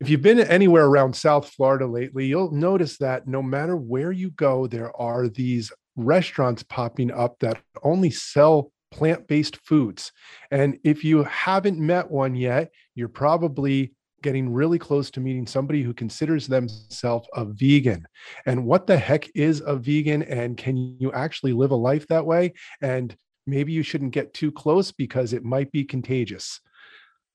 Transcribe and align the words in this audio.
If 0.00 0.08
you've 0.10 0.22
been 0.22 0.40
anywhere 0.40 0.86
around 0.86 1.16
South 1.16 1.48
Florida 1.48 1.86
lately, 1.86 2.26
you'll 2.26 2.52
notice 2.52 2.98
that 2.98 3.26
no 3.26 3.42
matter 3.42 3.76
where 3.76 4.12
you 4.12 4.30
go, 4.30 4.66
there 4.66 4.94
are 5.00 5.28
these 5.28 5.72
restaurants 5.96 6.62
popping 6.62 7.10
up 7.10 7.38
that 7.40 7.60
only 7.82 8.10
sell 8.10 8.70
plant 8.90 9.26
based 9.26 9.56
foods. 9.56 10.12
And 10.50 10.78
if 10.84 11.04
you 11.04 11.24
haven't 11.24 11.78
met 11.78 12.10
one 12.10 12.34
yet, 12.34 12.70
you're 12.94 13.08
probably 13.08 13.94
getting 14.22 14.52
really 14.52 14.78
close 14.78 15.10
to 15.10 15.20
meeting 15.20 15.46
somebody 15.46 15.82
who 15.82 15.92
considers 15.92 16.46
themselves 16.46 17.28
a 17.34 17.44
vegan. 17.44 18.06
And 18.46 18.64
what 18.64 18.86
the 18.86 18.96
heck 18.96 19.28
is 19.34 19.62
a 19.66 19.76
vegan? 19.76 20.22
And 20.22 20.56
can 20.56 20.96
you 20.98 21.12
actually 21.12 21.52
live 21.52 21.72
a 21.72 21.76
life 21.76 22.06
that 22.08 22.24
way? 22.24 22.54
And 22.80 23.14
maybe 23.46 23.72
you 23.72 23.82
shouldn't 23.82 24.12
get 24.12 24.32
too 24.32 24.50
close 24.50 24.92
because 24.92 25.32
it 25.32 25.44
might 25.44 25.70
be 25.72 25.84
contagious. 25.84 26.60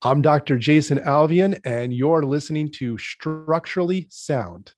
I'm 0.02 0.22
Dr. 0.22 0.56
Jason 0.56 0.98
Alvian, 1.00 1.60
and 1.62 1.92
you're 1.92 2.22
listening 2.22 2.72
to 2.72 2.96
Structurally 2.96 4.06
Sound. 4.08 4.72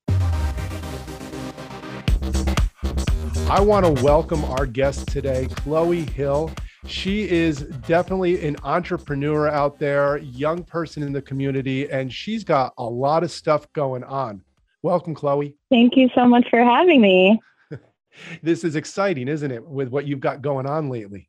I 3.48 3.60
want 3.60 3.86
to 3.86 4.02
welcome 4.02 4.44
our 4.46 4.66
guest 4.66 5.06
today, 5.06 5.46
Chloe 5.58 6.06
Hill. 6.06 6.50
She 6.86 7.30
is 7.30 7.60
definitely 7.86 8.44
an 8.44 8.56
entrepreneur 8.64 9.46
out 9.46 9.78
there, 9.78 10.18
young 10.18 10.64
person 10.64 11.04
in 11.04 11.12
the 11.12 11.22
community, 11.22 11.88
and 11.88 12.12
she's 12.12 12.42
got 12.42 12.74
a 12.76 12.84
lot 12.84 13.22
of 13.22 13.30
stuff 13.30 13.72
going 13.74 14.02
on. 14.02 14.42
Welcome, 14.82 15.14
Chloe. 15.14 15.54
Thank 15.70 15.96
you 15.96 16.10
so 16.16 16.26
much 16.26 16.48
for 16.50 16.64
having 16.64 17.00
me. 17.00 17.40
this 18.42 18.64
is 18.64 18.74
exciting, 18.74 19.28
isn't 19.28 19.52
it, 19.52 19.64
with 19.64 19.90
what 19.90 20.04
you've 20.04 20.18
got 20.18 20.42
going 20.42 20.66
on 20.66 20.88
lately? 20.88 21.28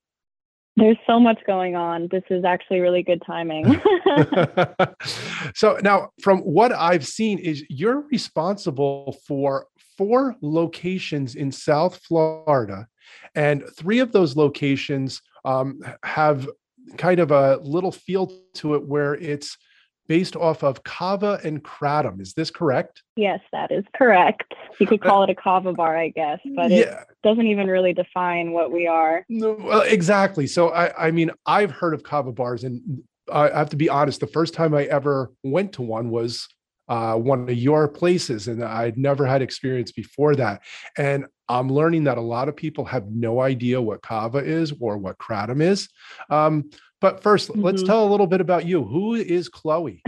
There's 0.75 0.97
so 1.05 1.19
much 1.19 1.39
going 1.45 1.75
on. 1.75 2.07
This 2.11 2.23
is 2.29 2.43
actually 2.43 2.79
really 2.79 3.03
good 3.03 3.21
timing. 3.25 3.79
so 5.55 5.77
now 5.83 6.09
from 6.21 6.39
what 6.39 6.71
I've 6.71 7.05
seen 7.05 7.37
is 7.37 7.63
you're 7.69 8.01
responsible 8.11 9.17
for 9.27 9.67
four 9.97 10.35
locations 10.41 11.35
in 11.35 11.51
South 11.51 11.97
Florida 11.97 12.87
and 13.35 13.63
three 13.77 13.99
of 13.99 14.11
those 14.11 14.35
locations 14.35 15.21
um, 15.45 15.79
have 16.03 16.49
kind 16.97 17.19
of 17.19 17.31
a 17.31 17.57
little 17.57 17.91
feel 17.91 18.31
to 18.55 18.75
it 18.75 18.87
where 18.87 19.15
it's 19.15 19.57
based 20.07 20.35
off 20.35 20.63
of 20.63 20.83
kava 20.83 21.39
and 21.43 21.63
kratom. 21.63 22.21
Is 22.21 22.33
this 22.33 22.51
correct? 22.51 23.03
Yes, 23.15 23.39
that 23.51 23.71
is 23.71 23.83
correct. 23.95 24.53
You 24.79 24.87
could 24.87 25.03
uh, 25.05 25.09
call 25.09 25.23
it 25.23 25.29
a 25.29 25.35
kava 25.35 25.73
bar, 25.73 25.97
I 25.97 26.09
guess, 26.09 26.39
but 26.55 26.71
yeah. 26.71 26.77
it 26.77 27.07
doesn't 27.23 27.47
even 27.47 27.67
really 27.67 27.93
define 27.93 28.51
what 28.51 28.71
we 28.71 28.87
are. 28.87 29.25
No, 29.29 29.57
well, 29.59 29.81
exactly. 29.81 30.47
So 30.47 30.69
I, 30.69 31.07
I 31.07 31.11
mean, 31.11 31.31
I've 31.45 31.71
heard 31.71 31.93
of 31.93 32.03
kava 32.03 32.31
bars, 32.31 32.63
and 32.63 33.03
I 33.31 33.49
have 33.49 33.69
to 33.69 33.77
be 33.77 33.89
honest. 33.89 34.19
The 34.19 34.27
first 34.27 34.53
time 34.53 34.73
I 34.73 34.83
ever 34.85 35.31
went 35.43 35.73
to 35.73 35.81
one 35.81 36.09
was 36.09 36.47
uh, 36.87 37.15
one 37.15 37.49
of 37.49 37.55
your 37.55 37.87
places, 37.87 38.47
and 38.47 38.63
I'd 38.63 38.97
never 38.97 39.25
had 39.25 39.41
experience 39.41 39.91
before 39.91 40.35
that. 40.35 40.61
And 40.97 41.25
I'm 41.49 41.71
learning 41.71 42.05
that 42.05 42.17
a 42.17 42.21
lot 42.21 42.49
of 42.49 42.55
people 42.55 42.85
have 42.85 43.07
no 43.07 43.41
idea 43.41 43.81
what 43.81 44.01
kava 44.01 44.39
is 44.39 44.73
or 44.79 44.97
what 44.97 45.17
kratom 45.17 45.61
is. 45.61 45.89
Um, 46.29 46.69
but 47.03 47.21
1st 47.21 47.49
let 47.49 47.49
mm-hmm. 47.49 47.61
let's 47.65 47.83
tell 47.83 48.07
a 48.07 48.09
little 48.09 48.27
bit 48.27 48.39
about 48.39 48.65
you. 48.65 48.81
Who 48.81 49.15
is 49.15 49.49
Chloe? 49.49 50.01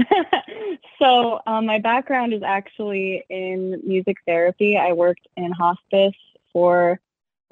so, 1.00 1.42
um, 1.46 1.66
my 1.66 1.78
background 1.78 2.34
is 2.34 2.42
actually 2.42 3.22
in 3.30 3.82
music 3.86 4.16
therapy. 4.26 4.78
I 4.78 4.94
worked 4.94 5.28
in 5.36 5.52
hospice 5.52 6.16
for 6.54 7.02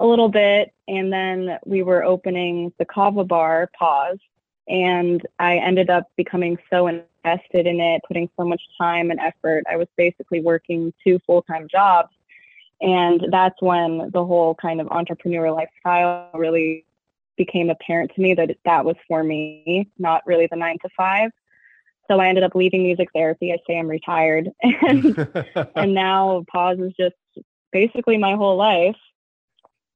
a 0.00 0.06
little 0.06 0.30
bit, 0.30 0.72
and 0.88 1.12
then 1.12 1.58
we 1.66 1.82
were 1.82 2.02
opening 2.02 2.72
the 2.78 2.86
Kava 2.86 3.22
Bar, 3.22 3.70
Pause, 3.78 4.18
and 4.66 5.20
I 5.38 5.58
ended 5.58 5.90
up 5.90 6.10
becoming 6.16 6.56
so 6.70 6.86
invested 6.86 7.66
in 7.66 7.80
it, 7.80 8.00
putting 8.08 8.30
so 8.38 8.46
much 8.46 8.62
time 8.80 9.10
and 9.10 9.20
effort. 9.20 9.64
I 9.70 9.76
was 9.76 9.88
basically 9.94 10.40
working 10.40 10.94
two 11.04 11.18
full 11.26 11.42
time 11.42 11.68
jobs. 11.70 12.14
And 12.80 13.26
that's 13.30 13.60
when 13.60 14.10
the 14.10 14.24
whole 14.24 14.54
kind 14.54 14.80
of 14.80 14.88
entrepreneur 14.88 15.52
lifestyle 15.52 16.30
really 16.32 16.86
became 17.36 17.70
apparent 17.70 18.12
to 18.14 18.20
me 18.20 18.34
that 18.34 18.56
that 18.64 18.84
was 18.84 18.96
for 19.08 19.22
me, 19.22 19.90
not 19.98 20.26
really 20.26 20.46
the 20.46 20.56
nine 20.56 20.78
to 20.82 20.88
five. 20.96 21.30
So 22.10 22.20
I 22.20 22.28
ended 22.28 22.44
up 22.44 22.54
leaving 22.54 22.82
music 22.82 23.08
therapy. 23.14 23.52
I 23.52 23.58
say 23.66 23.78
I'm 23.78 23.88
retired, 23.88 24.50
and 24.62 25.16
and 25.74 25.94
now 25.94 26.44
pause 26.50 26.78
is 26.78 26.92
just 26.98 27.16
basically 27.72 28.18
my 28.18 28.34
whole 28.34 28.56
life. 28.56 28.96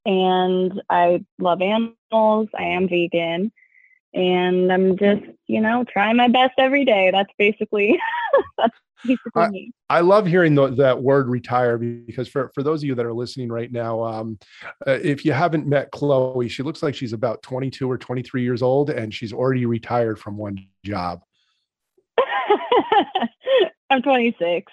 And 0.05 0.81
I 0.89 1.23
love 1.37 1.61
animals. 1.61 2.49
I 2.57 2.63
am 2.63 2.87
vegan, 2.87 3.51
and 4.13 4.71
I'm 4.71 4.97
just 4.97 5.23
you 5.47 5.61
know 5.61 5.85
trying 5.91 6.17
my 6.17 6.27
best 6.27 6.53
every 6.57 6.85
day. 6.85 7.11
That's 7.11 7.31
basically 7.37 7.99
that's 8.57 8.75
basically 9.05 9.73
I, 9.89 9.97
I, 9.97 10.01
love 10.01 10.25
hearing 10.25 10.55
the, 10.55 10.67
that 10.75 11.01
word 11.01 11.27
retire 11.29 11.77
because 11.77 12.27
for, 12.27 12.51
for 12.53 12.63
those 12.63 12.81
of 12.81 12.87
you 12.87 12.95
that 12.95 13.05
are 13.05 13.13
listening 13.13 13.49
right 13.49 13.71
now, 13.71 14.03
um, 14.03 14.37
uh, 14.85 14.99
if 15.01 15.23
you 15.23 15.31
haven't 15.31 15.67
met 15.67 15.91
Chloe, 15.91 16.49
she 16.49 16.63
looks 16.63 16.83
like 16.83 16.95
she's 16.95 17.13
about 17.13 17.41
22 17.43 17.89
or 17.89 17.97
23 17.97 18.43
years 18.43 18.61
old 18.61 18.89
and 18.89 19.13
she's 19.13 19.31
already 19.31 19.65
retired 19.65 20.19
from 20.19 20.37
one 20.37 20.67
job. 20.83 21.23
I'm 23.89 24.01
26. 24.01 24.71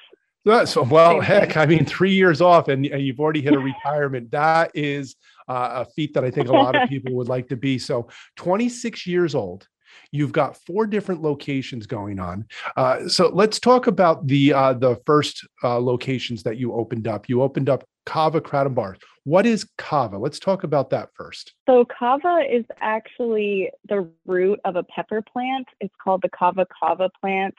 So, 0.67 0.85
well, 0.85 1.21
heck, 1.21 1.57
I 1.57 1.67
mean, 1.67 1.85
three 1.85 2.15
years 2.15 2.41
off 2.41 2.69
and, 2.69 2.87
and 2.87 3.03
you've 3.03 3.19
already 3.19 3.43
hit 3.43 3.55
a 3.55 3.59
retirement. 3.59 4.31
that 4.31 4.71
is 4.75 5.17
uh, 5.49 5.85
a 5.85 5.91
feat 5.93 6.15
that 6.15 6.25
I 6.25 6.31
think 6.31 6.49
a 6.49 6.53
lot 6.53 6.77
of 6.77 6.89
people 6.89 7.15
would 7.15 7.29
like 7.29 7.49
to 7.49 7.57
be. 7.57 7.79
So, 7.79 8.09
26 8.37 9.07
years 9.07 9.35
old 9.35 9.67
You've 10.13 10.33
got 10.33 10.57
four 10.57 10.87
different 10.87 11.23
locations 11.23 11.87
going 11.87 12.19
on. 12.19 12.47
Uh, 12.77 13.09
so 13.09 13.29
let's 13.29 13.59
talk 13.59 13.87
about 13.87 14.27
the 14.27 14.53
uh, 14.53 14.73
the 14.75 14.97
first 15.07 15.47
uh, 15.63 15.79
locations 15.79 16.43
that 16.45 16.57
you 16.57 16.73
opened 16.73 17.09
up. 17.09 17.29
You 17.29 17.43
opened 17.43 17.69
up 17.69 17.85
Kava 18.05 18.41
Kratom 18.41 18.75
Bars. 18.75 18.99
What 19.25 19.45
is 19.45 19.69
kava? 19.77 20.19
Let's 20.19 20.39
talk 20.39 20.63
about 20.63 20.91
that 20.91 21.11
first. 21.15 21.55
So 21.69 21.85
kava 21.85 22.43
is 22.49 22.65
actually 22.81 23.71
the 23.89 24.09
root 24.25 24.61
of 24.65 24.77
a 24.77 24.85
pepper 24.85 25.21
plant. 25.21 25.67
It's 25.81 25.95
called 26.03 26.23
the 26.23 26.29
kava 26.29 26.67
kava 26.79 27.11
plant 27.21 27.55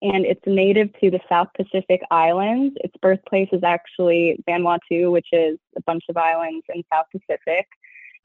and 0.00 0.24
it's 0.24 0.46
native 0.46 0.90
to 1.00 1.10
the 1.10 1.20
South 1.28 1.48
Pacific 1.56 2.02
Islands. 2.10 2.76
Its 2.84 2.94
birthplace 3.02 3.48
is 3.52 3.64
actually 3.64 4.42
Vanuatu, 4.48 5.10
which 5.10 5.28
is 5.32 5.58
a 5.76 5.82
bunch 5.82 6.04
of 6.08 6.16
islands 6.16 6.64
in 6.72 6.84
South 6.92 7.06
Pacific. 7.10 7.66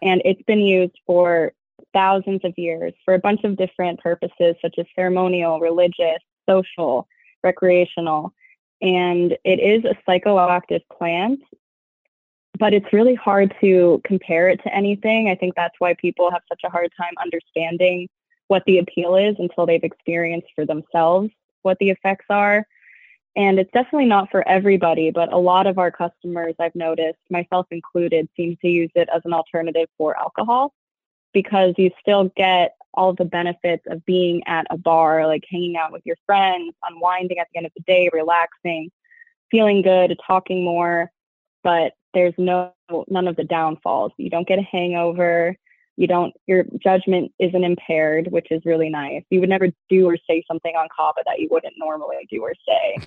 And 0.01 0.21
it's 0.23 0.41
been 0.43 0.59
used 0.59 0.99
for 1.07 1.53
thousands 1.93 2.41
of 2.43 2.53
years 2.57 2.93
for 3.03 3.15
a 3.15 3.19
bunch 3.19 3.43
of 3.43 3.57
different 3.57 3.99
purposes, 4.01 4.55
such 4.61 4.75
as 4.77 4.85
ceremonial, 4.95 5.59
religious, 5.59 6.19
social, 6.47 7.07
recreational. 7.43 8.33
And 8.81 9.35
it 9.43 9.59
is 9.59 9.83
a 9.85 9.97
psychoactive 10.07 10.81
plant, 10.95 11.39
but 12.59 12.73
it's 12.73 12.93
really 12.93 13.15
hard 13.15 13.55
to 13.61 13.99
compare 14.03 14.49
it 14.49 14.61
to 14.63 14.75
anything. 14.75 15.29
I 15.29 15.35
think 15.35 15.55
that's 15.55 15.75
why 15.79 15.95
people 15.95 16.29
have 16.29 16.41
such 16.49 16.61
a 16.63 16.69
hard 16.69 16.91
time 16.95 17.13
understanding 17.19 18.09
what 18.47 18.63
the 18.67 18.77
appeal 18.77 19.15
is 19.15 19.35
until 19.39 19.65
they've 19.65 19.83
experienced 19.83 20.49
for 20.53 20.65
themselves 20.65 21.31
what 21.63 21.79
the 21.79 21.89
effects 21.89 22.25
are. 22.29 22.65
And 23.35 23.57
it's 23.57 23.71
definitely 23.71 24.05
not 24.05 24.29
for 24.29 24.47
everybody, 24.47 25.09
but 25.09 25.33
a 25.33 25.37
lot 25.37 25.65
of 25.65 25.79
our 25.79 25.89
customers, 25.89 26.53
I've 26.59 26.75
noticed, 26.75 27.19
myself 27.31 27.65
included, 27.71 28.29
seem 28.37 28.57
to 28.61 28.67
use 28.67 28.91
it 28.93 29.09
as 29.13 29.23
an 29.25 29.33
alternative 29.33 29.89
for 29.97 30.17
alcohol 30.17 30.73
because 31.33 31.73
you 31.77 31.89
still 31.99 32.31
get 32.35 32.75
all 32.93 33.13
the 33.13 33.25
benefits 33.25 33.83
of 33.87 34.05
being 34.05 34.43
at 34.45 34.67
a 34.69 34.77
bar, 34.77 35.25
like 35.25 35.43
hanging 35.49 35.75
out 35.75 35.91
with 35.91 36.03
your 36.05 36.17
friends, 36.27 36.75
unwinding 36.87 37.39
at 37.39 37.47
the 37.51 37.57
end 37.57 37.65
of 37.65 37.71
the 37.75 37.83
day, 37.83 38.09
relaxing, 38.13 38.91
feeling 39.49 39.81
good, 39.81 40.15
talking 40.25 40.63
more. 40.63 41.11
But 41.63 41.93
there's 42.13 42.35
no 42.37 42.73
none 43.07 43.27
of 43.27 43.35
the 43.35 43.43
downfalls. 43.43 44.11
You 44.17 44.29
don't 44.29 44.47
get 44.47 44.59
a 44.59 44.63
hangover. 44.63 45.57
You 45.95 46.07
don't 46.07 46.33
your 46.47 46.65
judgment 46.83 47.31
isn't 47.39 47.63
impaired, 47.63 48.27
which 48.31 48.47
is 48.51 48.61
really 48.65 48.89
nice. 48.89 49.23
You 49.29 49.39
would 49.39 49.49
never 49.49 49.67
do 49.89 50.07
or 50.07 50.17
say 50.27 50.43
something 50.47 50.75
on 50.75 50.87
kava 50.95 51.19
that 51.25 51.39
you 51.39 51.47
wouldn't 51.51 51.75
normally 51.77 52.27
do 52.29 52.41
or 52.41 52.53
say. 52.67 52.97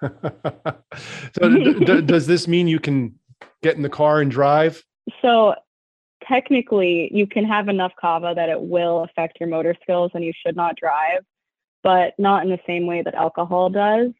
so 1.40 1.48
d- 1.48 1.84
d- 1.84 2.02
does 2.02 2.26
this 2.26 2.46
mean 2.46 2.68
you 2.68 2.78
can 2.78 3.14
get 3.62 3.76
in 3.76 3.82
the 3.82 3.88
car 3.88 4.20
and 4.20 4.30
drive? 4.30 4.84
So 5.20 5.54
technically 6.26 7.10
you 7.12 7.26
can 7.26 7.44
have 7.44 7.68
enough 7.68 7.92
kava 8.00 8.34
that 8.36 8.48
it 8.48 8.60
will 8.60 9.04
affect 9.04 9.38
your 9.40 9.48
motor 9.48 9.74
skills 9.82 10.12
and 10.14 10.24
you 10.24 10.32
should 10.44 10.56
not 10.56 10.76
drive, 10.76 11.24
but 11.82 12.14
not 12.18 12.44
in 12.44 12.50
the 12.50 12.60
same 12.66 12.86
way 12.86 13.02
that 13.02 13.14
alcohol 13.14 13.70
does. 13.70 14.12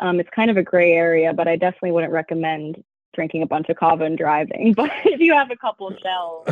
Um, 0.00 0.18
it's 0.20 0.30
kind 0.34 0.50
of 0.50 0.56
a 0.56 0.62
gray 0.62 0.92
area, 0.92 1.32
but 1.32 1.46
I 1.46 1.56
definitely 1.56 1.92
wouldn't 1.92 2.12
recommend 2.12 2.82
drinking 3.14 3.42
a 3.42 3.46
bunch 3.46 3.68
of 3.68 3.76
kava 3.76 4.04
and 4.04 4.18
driving. 4.18 4.74
But 4.76 4.90
if 5.04 5.20
you 5.20 5.32
have 5.34 5.50
a 5.50 5.56
couple 5.56 5.88
of 5.88 5.98
shells, 6.02 6.48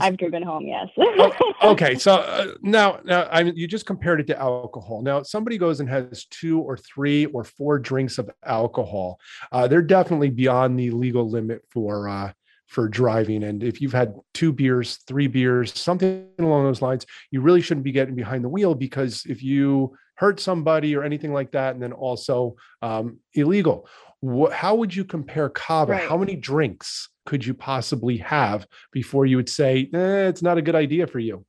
I've 0.00 0.16
driven 0.16 0.42
home, 0.42 0.66
yes. 0.66 0.88
oh, 0.98 1.52
okay, 1.62 1.96
so 1.96 2.14
uh, 2.14 2.52
now, 2.62 3.00
now 3.04 3.28
I 3.30 3.42
mean, 3.42 3.56
you 3.56 3.66
just 3.66 3.86
compared 3.86 4.20
it 4.20 4.26
to 4.28 4.38
alcohol. 4.38 5.02
Now, 5.02 5.22
somebody 5.22 5.58
goes 5.58 5.80
and 5.80 5.88
has 5.88 6.26
two 6.26 6.60
or 6.60 6.76
three 6.76 7.26
or 7.26 7.44
four 7.44 7.78
drinks 7.78 8.18
of 8.18 8.30
alcohol. 8.44 9.20
Uh, 9.50 9.66
they're 9.68 9.82
definitely 9.82 10.30
beyond 10.30 10.78
the 10.78 10.90
legal 10.90 11.28
limit 11.28 11.62
for 11.70 12.08
uh, 12.08 12.32
for 12.70 12.88
driving. 12.88 13.42
And 13.42 13.64
if 13.64 13.80
you've 13.80 13.92
had 13.92 14.14
two 14.32 14.52
beers, 14.52 14.98
three 15.08 15.26
beers, 15.26 15.76
something 15.76 16.28
along 16.38 16.64
those 16.64 16.80
lines, 16.80 17.04
you 17.32 17.40
really 17.40 17.60
shouldn't 17.60 17.82
be 17.84 17.90
getting 17.90 18.14
behind 18.14 18.44
the 18.44 18.48
wheel 18.48 18.76
because 18.76 19.26
if 19.26 19.42
you 19.42 19.96
hurt 20.20 20.38
somebody 20.38 20.94
or 20.94 21.02
anything 21.02 21.32
like 21.32 21.50
that, 21.52 21.72
and 21.72 21.82
then 21.82 21.94
also 21.94 22.54
um, 22.82 23.18
illegal. 23.32 23.88
What, 24.20 24.52
how 24.52 24.74
would 24.74 24.94
you 24.94 25.02
compare 25.02 25.48
kava? 25.48 25.92
Right. 25.92 26.06
How 26.06 26.18
many 26.18 26.36
drinks 26.36 27.08
could 27.24 27.44
you 27.44 27.54
possibly 27.54 28.18
have 28.18 28.66
before 28.92 29.24
you 29.24 29.38
would 29.38 29.48
say 29.48 29.88
eh, 29.94 30.28
it's 30.28 30.42
not 30.42 30.58
a 30.58 30.62
good 30.62 30.74
idea 30.74 31.06
for 31.06 31.20
you? 31.20 31.46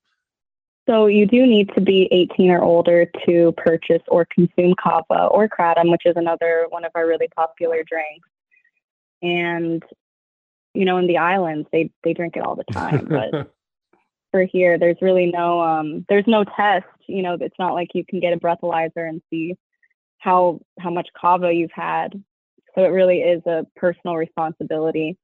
So 0.88 1.08
you 1.08 1.28
do 1.28 1.46
need 1.46 1.70
to 1.76 1.82
be 1.82 2.08
18 2.12 2.50
or 2.50 2.64
older 2.64 3.12
to 3.28 3.54
purchase 3.58 4.02
or 4.08 4.26
consume 4.34 4.74
kava 4.82 5.26
or 5.26 5.50
kratom, 5.50 5.92
which 5.92 6.06
is 6.06 6.16
another 6.16 6.66
one 6.70 6.86
of 6.86 6.92
our 6.96 7.06
really 7.06 7.28
popular 7.36 7.84
drinks. 7.84 8.30
And 9.22 9.84
you 10.74 10.86
know, 10.86 10.98
in 10.98 11.08
the 11.08 11.18
islands, 11.18 11.68
they 11.74 11.92
they 12.04 12.14
drink 12.14 12.38
it 12.38 12.44
all 12.44 12.56
the 12.56 12.64
time, 12.72 13.06
but 13.10 13.52
for 14.32 14.44
here, 14.44 14.80
there's 14.80 14.98
really 15.02 15.28
no 15.28 15.62
um, 15.62 16.06
there's 16.10 16.28
no 16.28 16.44
test. 16.44 16.86
You 17.08 17.22
know, 17.22 17.38
it's 17.40 17.60
not 17.60 17.74
like 17.74 17.90
you 17.94 18.06
can 18.06 18.20
get 18.20 18.34
a 18.34 18.40
breathalyzer 18.40 19.08
and 19.08 19.22
see 19.30 19.56
how 20.18 20.62
how 20.80 20.90
much 20.90 21.10
kava 21.20 21.54
you've 21.54 21.72
had. 21.72 22.22
So 22.76 22.84
it 22.84 22.90
really 22.90 23.20
is 23.20 23.46
a 23.46 23.66
personal 23.76 24.16
responsibility. 24.16 25.18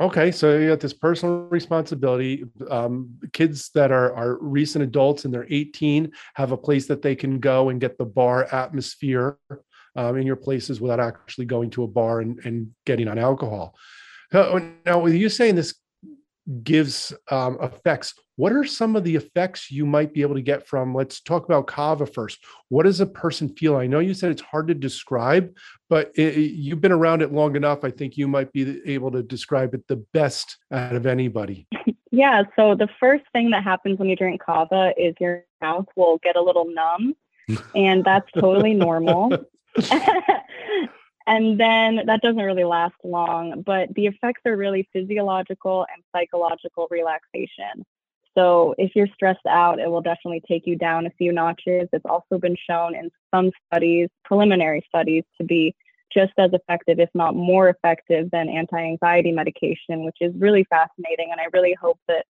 Okay, 0.00 0.30
so 0.30 0.56
you 0.56 0.68
got 0.70 0.80
this 0.80 0.94
personal 0.94 1.46
responsibility. 1.50 2.44
Um, 2.70 3.18
kids 3.32 3.70
that 3.74 3.92
are 3.92 4.14
are 4.14 4.38
recent 4.40 4.82
adults 4.82 5.24
and 5.24 5.32
they're 5.32 5.46
18 5.48 6.10
have 6.34 6.52
a 6.52 6.56
place 6.56 6.86
that 6.86 7.02
they 7.02 7.14
can 7.14 7.38
go 7.38 7.68
and 7.68 7.80
get 7.80 7.98
the 7.98 8.06
bar 8.06 8.44
atmosphere 8.52 9.38
um, 9.96 10.16
in 10.16 10.26
your 10.26 10.36
places 10.36 10.80
without 10.80 11.00
actually 11.00 11.44
going 11.44 11.70
to 11.70 11.84
a 11.84 11.88
bar 11.88 12.20
and, 12.20 12.40
and 12.44 12.70
getting 12.86 13.08
on 13.08 13.18
alcohol. 13.18 13.74
Now, 14.32 15.00
with 15.00 15.14
you 15.14 15.28
saying 15.28 15.56
this 15.56 15.74
gives 16.62 17.12
um, 17.30 17.58
effects, 17.62 18.14
what 18.36 18.52
are 18.52 18.64
some 18.64 18.96
of 18.96 19.04
the 19.04 19.16
effects 19.16 19.70
you 19.70 19.84
might 19.84 20.14
be 20.14 20.22
able 20.22 20.34
to 20.34 20.42
get 20.42 20.66
from? 20.66 20.94
Let's 20.94 21.20
talk 21.20 21.44
about 21.44 21.66
kava 21.66 22.06
first. 22.06 22.38
What 22.68 22.84
does 22.84 23.00
a 23.00 23.06
person 23.06 23.54
feel? 23.54 23.76
I 23.76 23.86
know 23.86 23.98
you 23.98 24.14
said 24.14 24.30
it's 24.30 24.40
hard 24.42 24.68
to 24.68 24.74
describe, 24.74 25.54
but 25.88 26.10
it, 26.14 26.36
you've 26.36 26.80
been 26.80 26.92
around 26.92 27.22
it 27.22 27.32
long 27.32 27.54
enough. 27.54 27.84
I 27.84 27.90
think 27.90 28.16
you 28.16 28.26
might 28.26 28.52
be 28.52 28.80
able 28.86 29.10
to 29.10 29.22
describe 29.22 29.74
it 29.74 29.86
the 29.88 30.04
best 30.14 30.56
out 30.72 30.96
of 30.96 31.06
anybody. 31.06 31.66
Yeah. 32.12 32.42
So 32.56 32.74
the 32.74 32.88
first 32.98 33.22
thing 33.32 33.50
that 33.50 33.62
happens 33.62 34.00
when 34.00 34.08
you 34.08 34.16
drink 34.16 34.42
kava 34.42 34.92
is 34.96 35.14
your 35.20 35.44
mouth 35.60 35.86
will 35.94 36.18
get 36.18 36.34
a 36.34 36.42
little 36.42 36.66
numb, 36.68 37.14
and 37.74 38.04
that's 38.04 38.26
totally 38.32 38.74
normal. 38.74 39.30
and 41.30 41.60
then 41.60 42.00
that 42.06 42.22
doesn't 42.22 42.42
really 42.42 42.64
last 42.64 42.96
long, 43.04 43.62
but 43.64 43.94
the 43.94 44.06
effects 44.06 44.40
are 44.46 44.56
really 44.56 44.88
physiological 44.92 45.86
and 45.94 46.02
psychological 46.12 46.88
relaxation. 46.90 47.86
So 48.36 48.74
if 48.78 48.96
you're 48.96 49.06
stressed 49.14 49.46
out, 49.48 49.78
it 49.78 49.88
will 49.88 50.00
definitely 50.00 50.42
take 50.48 50.66
you 50.66 50.74
down 50.74 51.06
a 51.06 51.10
few 51.10 51.30
notches. 51.30 51.88
It's 51.92 52.04
also 52.04 52.38
been 52.38 52.56
shown 52.68 52.96
in 52.96 53.12
some 53.32 53.52
studies, 53.66 54.08
preliminary 54.24 54.84
studies, 54.88 55.22
to 55.40 55.44
be 55.44 55.72
just 56.12 56.32
as 56.36 56.50
effective, 56.52 56.98
if 56.98 57.10
not 57.14 57.36
more 57.36 57.68
effective, 57.68 58.28
than 58.32 58.48
anti 58.48 58.78
anxiety 58.78 59.30
medication, 59.30 60.04
which 60.04 60.18
is 60.20 60.34
really 60.36 60.64
fascinating. 60.64 61.28
And 61.30 61.40
I 61.40 61.46
really 61.52 61.76
hope 61.80 62.00
that 62.08 62.26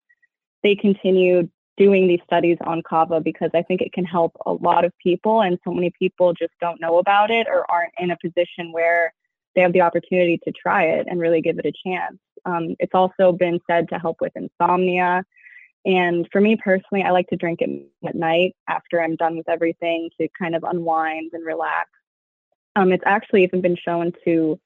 they 0.64 0.74
continue 0.74 1.48
doing 1.78 2.08
these 2.08 2.20
studies 2.24 2.58
on 2.66 2.82
kava 2.82 3.20
because 3.20 3.50
I 3.54 3.62
think 3.62 3.80
it 3.80 3.92
can 3.92 4.04
help 4.04 4.32
a 4.44 4.52
lot 4.52 4.84
of 4.84 4.92
people, 5.02 5.40
and 5.40 5.58
so 5.64 5.72
many 5.72 5.90
people 5.98 6.34
just 6.34 6.52
don't 6.60 6.80
know 6.80 6.98
about 6.98 7.30
it 7.30 7.46
or 7.48 7.64
aren't 7.70 7.92
in 7.98 8.10
a 8.10 8.18
position 8.22 8.72
where 8.72 9.14
they 9.54 9.62
have 9.62 9.72
the 9.72 9.80
opportunity 9.80 10.38
to 10.44 10.52
try 10.52 10.84
it 10.84 11.06
and 11.08 11.18
really 11.18 11.40
give 11.40 11.58
it 11.58 11.66
a 11.66 11.72
chance. 11.88 12.18
Um, 12.44 12.76
it's 12.78 12.94
also 12.94 13.32
been 13.32 13.60
said 13.68 13.88
to 13.88 13.98
help 13.98 14.18
with 14.20 14.32
insomnia. 14.36 15.24
And 15.84 16.28
for 16.30 16.40
me 16.40 16.56
personally, 16.56 17.04
I 17.04 17.10
like 17.10 17.28
to 17.28 17.36
drink 17.36 17.60
it 17.62 17.70
at 18.06 18.14
night 18.14 18.54
after 18.68 19.00
I'm 19.00 19.16
done 19.16 19.36
with 19.36 19.48
everything 19.48 20.10
to 20.20 20.28
kind 20.38 20.54
of 20.54 20.64
unwind 20.64 21.30
and 21.32 21.44
relax. 21.46 21.88
Um, 22.76 22.92
it's 22.92 23.04
actually 23.06 23.42
even 23.44 23.60
been 23.60 23.76
shown 23.76 24.12
to 24.24 24.60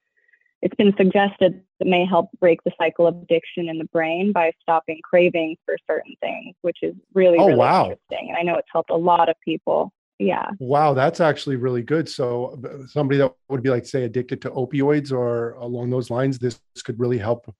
it's 0.63 0.75
been 0.77 0.95
suggested 0.97 1.61
that 1.81 1.87
may 1.87 2.07
help 2.07 2.31
break 2.39 2.63
the 2.65 2.71
cycle 2.79 3.07
of 3.07 3.17
addiction 3.17 3.69
in 3.69 3.79
the 3.79 3.85
brain 3.87 4.33
by 4.33 4.53
stopping 4.63 5.01
cravings 5.03 5.59
for 5.67 5.77
certain 5.91 6.15
things, 6.21 6.55
which 6.63 6.79
is 6.83 6.95
really, 7.15 7.37
oh, 7.39 7.47
really 7.49 7.59
wow. 7.59 7.83
interesting. 7.83 8.29
And 8.29 8.39
I 8.39 8.43
know 8.43 8.57
it's 8.57 8.69
helped 8.73 8.91
a 8.91 8.97
lot 8.97 9.29
of 9.29 9.35
people. 9.45 9.93
Yeah. 10.19 10.51
Wow, 10.61 10.95
that's 10.95 11.21
actually 11.21 11.57
really 11.57 11.83
good. 11.83 12.09
So 12.09 12.63
somebody 12.87 13.19
that 13.19 13.35
would 13.49 13.63
be 13.63 13.71
like, 13.71 13.85
say, 13.85 14.05
addicted 14.05 14.41
to 14.43 14.51
opioids 14.51 15.11
or 15.11 15.55
along 15.55 15.91
those 15.91 16.11
lines, 16.11 16.39
this 16.39 16.61
could 16.85 17.01
really 17.01 17.19
help 17.19 17.53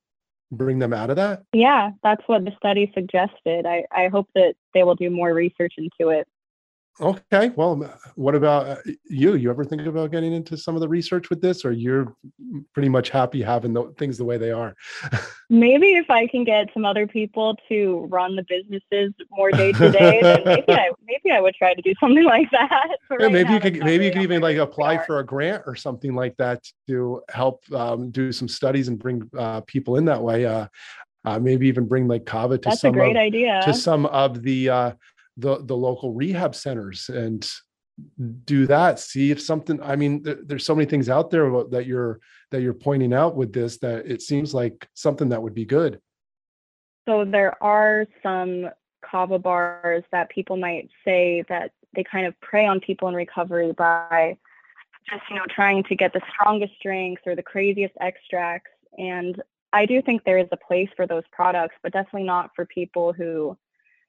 bring 0.53 0.79
them 0.79 0.93
out 0.93 1.11
of 1.11 1.17
that? 1.17 1.43
Yeah, 1.53 1.91
that's 2.03 2.23
what 2.27 2.45
the 2.45 2.53
study 2.57 2.93
suggested. 2.95 3.67
I, 3.67 3.85
I 3.91 4.09
hope 4.09 4.29
that 4.35 4.55
they 4.75 4.85
will 4.85 4.95
do 4.95 5.11
more 5.11 5.33
research 5.35 5.75
into 5.79 6.11
it 6.11 6.29
Okay. 7.01 7.51
Well, 7.57 7.99
what 8.17 8.35
about 8.35 8.69
uh, 8.69 8.77
you? 9.09 9.35
You 9.35 9.51
ever 9.51 9.65
think 9.65 9.83
about 9.83 10.11
getting 10.11 10.33
into 10.33 10.59
some 10.59 10.75
of 10.75 10.83
the 10.83 10.89
research 10.89 11.31
with 11.31 11.41
this, 11.41 11.65
or 11.65 11.73
you're 11.73 12.15
pretty 12.75 12.91
much 12.91 13.09
happy 13.09 13.41
having 13.43 13.73
the 13.73 13.95
things 13.99 14.19
the 14.19 14.25
way 14.25 14.37
they 14.37 14.51
are? 14.51 14.75
maybe 15.51 15.95
if 15.95 16.11
I 16.11 16.27
can 16.27 16.45
get 16.45 16.69
some 16.75 16.85
other 16.85 17.07
people 17.07 17.57
to 17.71 18.07
run 18.11 18.37
the 18.37 18.45
businesses 18.47 19.15
more 19.31 19.51
day 19.51 19.73
to 19.73 19.91
day, 19.91 20.21
then 20.21 20.43
maybe 20.45 20.65
I 20.69 20.91
maybe 21.07 21.31
I 21.31 21.41
would 21.41 21.55
try 21.55 21.73
to 21.73 21.81
do 21.81 21.95
something 21.99 22.25
like 22.37 22.51
that. 22.51 22.99
Yeah, 23.19 23.29
maybe 23.29 23.55
you 23.55 23.61
could 23.61 23.79
maybe 23.79 24.05
you 24.05 24.13
could 24.13 24.23
even 24.23 24.43
like 24.43 24.59
apply 24.59 25.05
for 25.07 25.19
a 25.19 25.25
grant 25.25 25.63
or 25.67 25.75
something 25.75 26.15
like 26.15 26.37
that 26.37 26.63
to 26.89 27.23
help 27.31 27.63
um, 27.73 28.11
do 28.11 28.33
some 28.33 28.49
studies 28.49 28.89
and 28.89 28.99
bring 28.99 29.31
uh, 29.39 29.63
people 29.63 29.97
in 29.97 30.05
that 30.05 30.23
way. 30.23 30.45
Uh, 30.45 30.67
uh, 31.25 31.39
maybe 31.39 31.69
even 31.69 31.87
bring 31.87 32.09
like 32.09 32.27
kava 32.27 32.59
to 32.59 32.69
That's 32.69 32.81
some 32.81 32.91
a 32.91 32.93
great 32.93 33.17
of, 33.17 33.21
idea. 33.21 33.61
to 33.65 33.73
some 33.73 34.07
of 34.07 34.43
the 34.43 34.69
uh, 34.69 34.93
the 35.37 35.65
the 35.65 35.77
local 35.77 36.13
rehab 36.13 36.55
centers 36.55 37.09
and 37.09 37.51
do 38.45 38.67
that 38.67 38.99
see 38.99 39.31
if 39.31 39.41
something 39.41 39.81
i 39.83 39.95
mean 39.95 40.23
th- 40.25 40.39
there's 40.45 40.65
so 40.65 40.75
many 40.75 40.89
things 40.89 41.09
out 41.09 41.31
there 41.31 41.51
that 41.71 41.87
you're 41.87 42.21
that 42.53 42.61
you're 42.63 42.73
pointing 42.73 43.13
out 43.13 43.35
with 43.35 43.53
this 43.53 43.79
that 43.79 44.07
it 44.07 44.23
seems 44.23 44.55
like 44.55 44.87
something 44.95 45.31
that 45.31 45.43
would 45.43 45.55
be 45.55 45.65
good. 45.65 46.01
So 47.09 47.25
there 47.25 47.61
are 47.63 48.07
some 48.23 48.69
kava 49.03 49.39
bars 49.39 50.05
that 50.13 50.31
people 50.31 50.57
might 50.57 50.89
say 51.05 51.45
that 51.49 51.73
they 51.97 52.05
kind 52.05 52.27
of 52.27 52.41
prey 52.41 52.67
on 52.67 52.79
people 52.79 53.09
in 53.09 53.15
recovery 53.15 53.73
by 53.73 54.37
just 55.11 55.23
you 55.29 55.37
know 55.37 55.45
trying 55.51 55.83
to 55.85 55.97
get 55.97 56.13
the 56.13 56.21
strongest 56.33 56.75
drinks 56.81 57.23
or 57.27 57.35
the 57.35 57.43
craziest 57.43 57.95
extracts. 58.01 58.71
And 58.97 59.43
i 59.73 59.87
do 59.87 60.03
think 60.03 60.23
there 60.23 60.39
is 60.39 60.49
a 60.53 60.57
place 60.57 60.91
for 60.95 61.07
those 61.07 61.25
products 61.33 61.75
but 61.83 61.95
definitely 61.95 62.25
not 62.25 62.51
for 62.55 62.67
people 62.67 63.15
who 63.15 63.57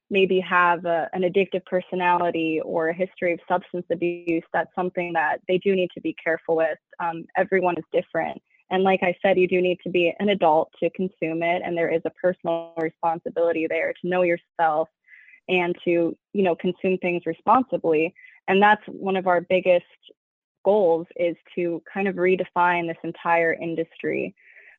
maybe 0.10 0.40
have 0.40 0.86
a, 0.86 1.10
an 1.14 1.22
addictive 1.22 1.66
personality 1.66 2.62
or 2.64 2.90
a 2.90 2.94
history 2.94 3.34
of 3.34 3.40
substance 3.48 3.86
abuse, 3.92 4.44
that's 4.54 4.74
something 4.76 5.14
that 5.14 5.40
they 5.48 5.58
do 5.58 5.76
need 5.76 5.90
to 5.94 6.02
be 6.02 6.16
careful 6.24 6.56
with. 6.56 6.78
Um, 7.00 7.26
everyone 7.36 7.78
is 7.78 7.86
different. 7.92 8.42
And 8.70 8.84
like 8.84 9.02
I 9.04 9.16
said, 9.22 9.38
you 9.38 9.48
do 9.48 9.62
need 9.62 9.80
to 9.84 9.90
be 9.90 10.14
an 10.20 10.30
adult 10.30 10.72
to 10.82 10.90
consume 10.92 11.44
it. 11.44 11.62
And 11.64 11.78
there 11.78 11.94
is 11.94 12.02
a 12.06 12.10
personal 12.12 12.74
responsibility 12.78 13.68
there 13.68 13.94
to 14.02 14.08
know 14.08 14.24
yourself 14.24 14.90
and 15.48 15.76
to, 15.86 16.18
you 16.34 16.44
know, 16.44 16.56
consume 16.56 16.98
things 16.98 17.24
responsibly. 17.26 18.14
And 18.48 18.62
that's 18.62 18.84
one 18.88 19.16
of 19.16 19.28
our 19.28 19.42
biggest 19.42 19.86
goals 20.64 21.08
is 21.16 21.36
to 21.56 21.84
kind 21.94 22.08
of 22.08 22.16
redefine 22.16 22.88
this 22.88 22.98
entire 23.04 23.54
industry 23.54 24.34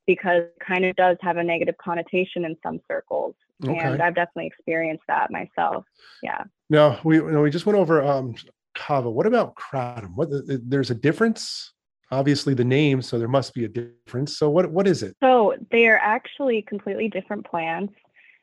because 0.06 0.42
it 0.42 0.56
kind 0.66 0.84
of 0.84 0.96
does 0.96 1.16
have 1.20 1.36
a 1.36 1.44
negative 1.44 1.76
connotation 1.82 2.44
in 2.44 2.56
some 2.62 2.80
circles. 2.88 3.34
Okay. 3.64 3.78
And 3.78 4.02
I've 4.02 4.14
definitely 4.14 4.46
experienced 4.46 5.04
that 5.08 5.30
myself. 5.30 5.84
Yeah. 6.22 6.44
Now 6.70 6.98
we 7.04 7.20
we 7.20 7.50
just 7.50 7.66
went 7.66 7.78
over 7.78 8.02
um, 8.02 8.34
kava. 8.74 9.10
What 9.10 9.26
about 9.26 9.54
kratom? 9.54 10.14
What 10.14 10.28
there's 10.46 10.90
a 10.90 10.94
difference? 10.94 11.72
Obviously, 12.10 12.54
the 12.54 12.64
name, 12.64 13.00
so 13.02 13.18
there 13.18 13.28
must 13.28 13.54
be 13.54 13.64
a 13.64 13.68
difference. 13.68 14.36
So 14.36 14.50
what 14.50 14.70
what 14.70 14.86
is 14.86 15.02
it? 15.02 15.16
So 15.22 15.54
they 15.70 15.86
are 15.86 15.98
actually 15.98 16.62
completely 16.62 17.08
different 17.08 17.46
plants. 17.46 17.94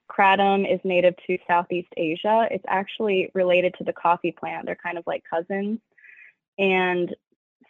Kratom 0.10 0.72
is 0.72 0.80
native 0.84 1.16
to 1.28 1.38
Southeast 1.48 1.88
Asia. 1.96 2.48
It's 2.52 2.66
actually 2.68 3.32
related 3.34 3.76
to 3.78 3.84
the 3.84 3.94
coffee 3.94 4.32
plant. 4.32 4.66
They're 4.66 4.76
kind 4.76 4.98
of 4.98 5.06
like 5.08 5.24
cousins. 5.30 5.80
And 6.58 7.16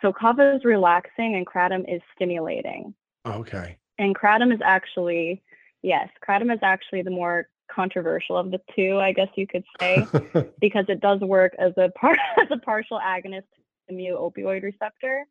so 0.02 0.12
kava 0.12 0.56
is 0.56 0.66
relaxing 0.66 1.36
and 1.36 1.46
kratom 1.46 1.84
is 1.94 2.02
stimulating. 2.16 2.96
Okay. 3.28 3.78
And 4.00 4.16
kratom 4.16 4.52
is 4.54 4.60
actually 4.64 5.44
Yes, 5.82 6.10
kratom 6.26 6.54
is 6.54 6.60
actually 6.62 7.02
the 7.02 7.12
more 7.12 7.48
controversial 7.74 8.38
of 8.38 8.52
the 8.52 8.62
two, 8.76 9.00
I 9.00 9.14
guess 9.14 9.30
you 9.36 9.48
could 9.48 9.64
say, 9.80 10.06
because 10.62 10.86
it 10.90 11.00
does 11.00 11.20
work 11.22 11.54
as 11.58 11.74
a 11.78 11.90
part 11.90 12.20
as 12.42 12.48
a 12.52 12.58
partial 12.58 13.00
agonist 13.00 13.48
to 13.56 13.62
the 13.88 13.96
mu 13.96 14.18
opioid 14.18 14.64
receptor. 14.64 15.26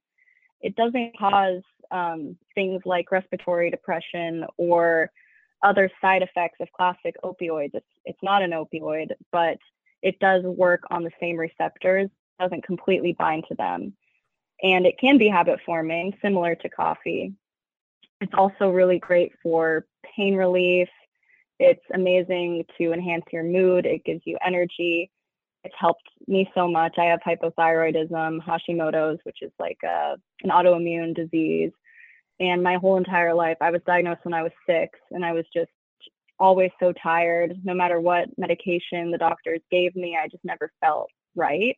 It 0.60 0.76
doesn't 0.76 1.18
cause 1.18 1.62
um, 1.90 2.36
things 2.54 2.82
like 2.84 3.10
respiratory 3.10 3.70
depression 3.70 4.44
or 4.56 5.10
other 5.62 5.90
side 6.00 6.22
effects 6.22 6.58
of 6.60 6.72
classic 6.72 7.16
opioids. 7.22 7.74
It's 7.74 7.86
it's 8.04 8.22
not 8.22 8.42
an 8.42 8.50
opioid, 8.50 9.10
but 9.30 9.58
it 10.02 10.18
does 10.18 10.42
work 10.44 10.82
on 10.90 11.04
the 11.04 11.12
same 11.20 11.36
receptors. 11.36 12.10
Doesn't 12.38 12.64
completely 12.64 13.12
bind 13.12 13.44
to 13.48 13.54
them, 13.54 13.94
and 14.62 14.86
it 14.86 14.98
can 14.98 15.18
be 15.18 15.28
habit 15.28 15.60
forming, 15.64 16.16
similar 16.22 16.54
to 16.56 16.68
coffee. 16.68 17.34
It's 18.20 18.32
also 18.36 18.68
really 18.68 18.98
great 18.98 19.32
for 19.42 19.86
pain 20.16 20.34
relief. 20.34 20.88
It's 21.58 21.84
amazing 21.94 22.64
to 22.78 22.92
enhance 22.92 23.24
your 23.32 23.44
mood. 23.44 23.86
It 23.86 24.04
gives 24.04 24.22
you 24.24 24.36
energy. 24.44 25.10
it's 25.64 25.74
helped 25.78 26.08
me 26.26 26.50
so 26.54 26.68
much. 26.68 26.96
I 26.98 27.04
have 27.04 27.20
hypothyroidism, 27.20 28.40
Hashimoto's, 28.40 29.18
which 29.24 29.38
is 29.42 29.52
like 29.58 29.78
a, 29.84 30.16
an 30.42 30.50
autoimmune 30.50 31.14
disease. 31.14 31.72
And 32.38 32.62
my 32.62 32.76
whole 32.76 32.96
entire 32.96 33.34
life, 33.34 33.58
I 33.60 33.70
was 33.70 33.82
diagnosed 33.86 34.20
when 34.22 34.32
I 34.32 34.42
was 34.42 34.52
six, 34.66 34.98
and 35.10 35.24
I 35.24 35.32
was 35.32 35.44
just 35.54 35.70
always 36.38 36.70
so 36.80 36.92
tired. 37.02 37.54
No 37.64 37.74
matter 37.74 38.00
what 38.00 38.28
medication 38.38 39.10
the 39.10 39.18
doctors 39.18 39.60
gave 39.70 39.94
me, 39.94 40.16
I 40.20 40.28
just 40.28 40.44
never 40.44 40.72
felt 40.80 41.10
right. 41.36 41.76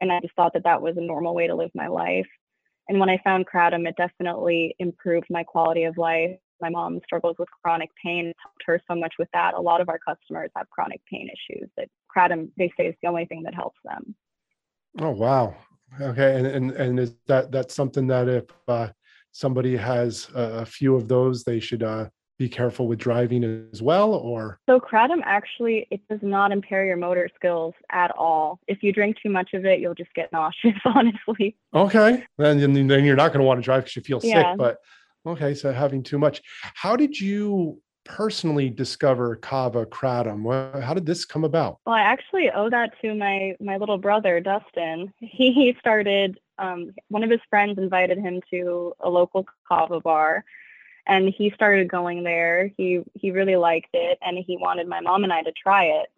And 0.00 0.12
I 0.12 0.20
just 0.20 0.34
thought 0.36 0.52
that 0.54 0.64
that 0.64 0.82
was 0.82 0.96
a 0.96 1.00
normal 1.00 1.34
way 1.34 1.48
to 1.48 1.54
live 1.56 1.70
my 1.74 1.88
life. 1.88 2.28
And 2.88 3.00
when 3.00 3.08
I 3.08 3.18
found 3.24 3.46
kratom, 3.46 3.88
it 3.88 3.96
definitely 3.96 4.74
improved 4.78 5.26
my 5.30 5.42
quality 5.42 5.84
of 5.84 5.96
life. 5.96 6.36
My 6.60 6.70
mom 6.70 7.00
struggles 7.04 7.36
with 7.38 7.48
chronic 7.62 7.90
pain. 8.02 8.32
Helped 8.42 8.62
her 8.66 8.80
so 8.88 8.94
much 8.94 9.14
with 9.18 9.28
that. 9.32 9.54
A 9.54 9.60
lot 9.60 9.80
of 9.80 9.88
our 9.88 9.98
customers 9.98 10.50
have 10.56 10.68
chronic 10.70 11.00
pain 11.10 11.28
issues 11.28 11.68
that 11.76 11.88
kratom, 12.14 12.50
they 12.56 12.72
say, 12.76 12.86
is 12.88 12.94
the 13.02 13.08
only 13.08 13.24
thing 13.24 13.42
that 13.44 13.54
helps 13.54 13.78
them. 13.84 14.14
Oh, 15.00 15.10
wow. 15.10 15.56
Okay. 16.00 16.36
And, 16.36 16.46
and, 16.46 16.70
and 16.72 17.00
is 17.00 17.16
that, 17.26 17.50
that's 17.50 17.74
something 17.74 18.06
that 18.08 18.28
if 18.28 18.44
uh, 18.68 18.88
somebody 19.32 19.76
has 19.76 20.28
a, 20.34 20.64
few 20.64 20.94
of 20.94 21.08
those, 21.08 21.42
they 21.42 21.60
should 21.60 21.82
uh, 21.82 22.08
be 22.38 22.48
careful 22.48 22.88
with 22.88 22.98
driving 22.98 23.68
as 23.72 23.80
well 23.80 24.14
or? 24.14 24.58
So 24.68 24.80
kratom 24.80 25.20
actually 25.24 25.86
it 25.90 26.00
does 26.08 26.20
not 26.22 26.52
impair 26.52 26.84
your 26.84 26.96
motor 26.96 27.28
skills 27.34 27.74
at 27.90 28.10
all. 28.12 28.58
If 28.66 28.82
you 28.82 28.92
drink 28.92 29.16
too 29.22 29.30
much 29.30 29.54
of 29.54 29.64
it 29.64 29.80
you'll 29.80 29.94
just 29.94 30.12
get 30.14 30.32
nauseous 30.32 30.78
honestly. 30.84 31.56
Okay. 31.74 32.24
Then, 32.38 32.86
then 32.86 33.04
you're 33.04 33.16
not 33.16 33.28
going 33.28 33.40
to 33.40 33.46
want 33.46 33.58
to 33.58 33.64
drive 33.64 33.84
because 33.84 33.96
you 33.96 34.02
feel 34.02 34.20
yeah. 34.22 34.52
sick 34.52 34.58
but 34.58 34.78
okay 35.26 35.54
so 35.54 35.72
having 35.72 36.02
too 36.02 36.18
much. 36.18 36.42
How 36.74 36.96
did 36.96 37.18
you 37.18 37.80
personally 38.04 38.68
discover 38.68 39.36
kava 39.36 39.86
kratom? 39.86 40.82
How 40.82 40.92
did 40.92 41.06
this 41.06 41.24
come 41.24 41.44
about? 41.44 41.78
Well 41.86 41.94
i 41.94 42.00
actually 42.00 42.50
owe 42.50 42.68
that 42.70 43.00
to 43.02 43.14
my 43.14 43.56
my 43.60 43.76
little 43.76 43.98
brother 43.98 44.40
dustin. 44.40 45.12
He 45.20 45.52
he 45.52 45.76
started 45.78 46.38
um, 46.58 46.92
one 47.08 47.24
of 47.24 47.30
his 47.30 47.40
friends 47.50 47.78
invited 47.78 48.18
him 48.18 48.40
to 48.50 48.92
a 49.00 49.08
local 49.08 49.44
kava 49.68 50.00
bar 50.00 50.44
and 51.06 51.28
he 51.28 51.50
started 51.54 51.88
going 51.88 52.22
there. 52.22 52.70
He 52.76 53.00
he 53.14 53.30
really 53.30 53.56
liked 53.56 53.90
it 53.92 54.18
and 54.22 54.38
he 54.38 54.56
wanted 54.56 54.88
my 54.88 55.00
mom 55.00 55.24
and 55.24 55.32
i 55.32 55.42
to 55.42 55.52
try 55.52 55.84
it. 55.84 56.10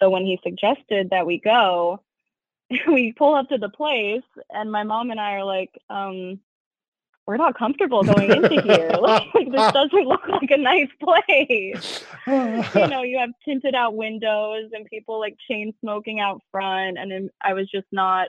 So 0.00 0.10
when 0.10 0.24
he 0.24 0.38
suggested 0.42 1.10
that 1.10 1.26
we 1.26 1.38
go 1.40 2.00
we 2.86 3.12
pull 3.12 3.34
up 3.34 3.48
to 3.48 3.58
the 3.58 3.68
place 3.68 4.22
and 4.50 4.70
my 4.70 4.82
mom 4.82 5.10
and 5.10 5.20
i 5.20 5.32
are 5.32 5.44
like 5.44 5.70
um 5.88 6.38
we're 7.26 7.36
not 7.36 7.58
comfortable 7.58 8.04
going 8.04 8.30
into 8.30 8.62
here. 8.62 8.90
Like 9.02 9.52
this 9.52 9.72
doesn't 9.72 10.08
look 10.08 10.26
like 10.28 10.50
a 10.50 10.56
nice 10.56 10.88
place. 10.98 12.02
You 12.26 12.86
know 12.86 13.02
you 13.02 13.18
have 13.18 13.30
tinted 13.44 13.74
out 13.74 13.94
windows 13.94 14.70
and 14.72 14.86
people 14.86 15.20
like 15.20 15.36
chain 15.46 15.74
smoking 15.80 16.20
out 16.20 16.42
front 16.50 16.98
and 16.98 17.30
i 17.42 17.52
was 17.52 17.70
just 17.70 17.86
not 17.92 18.28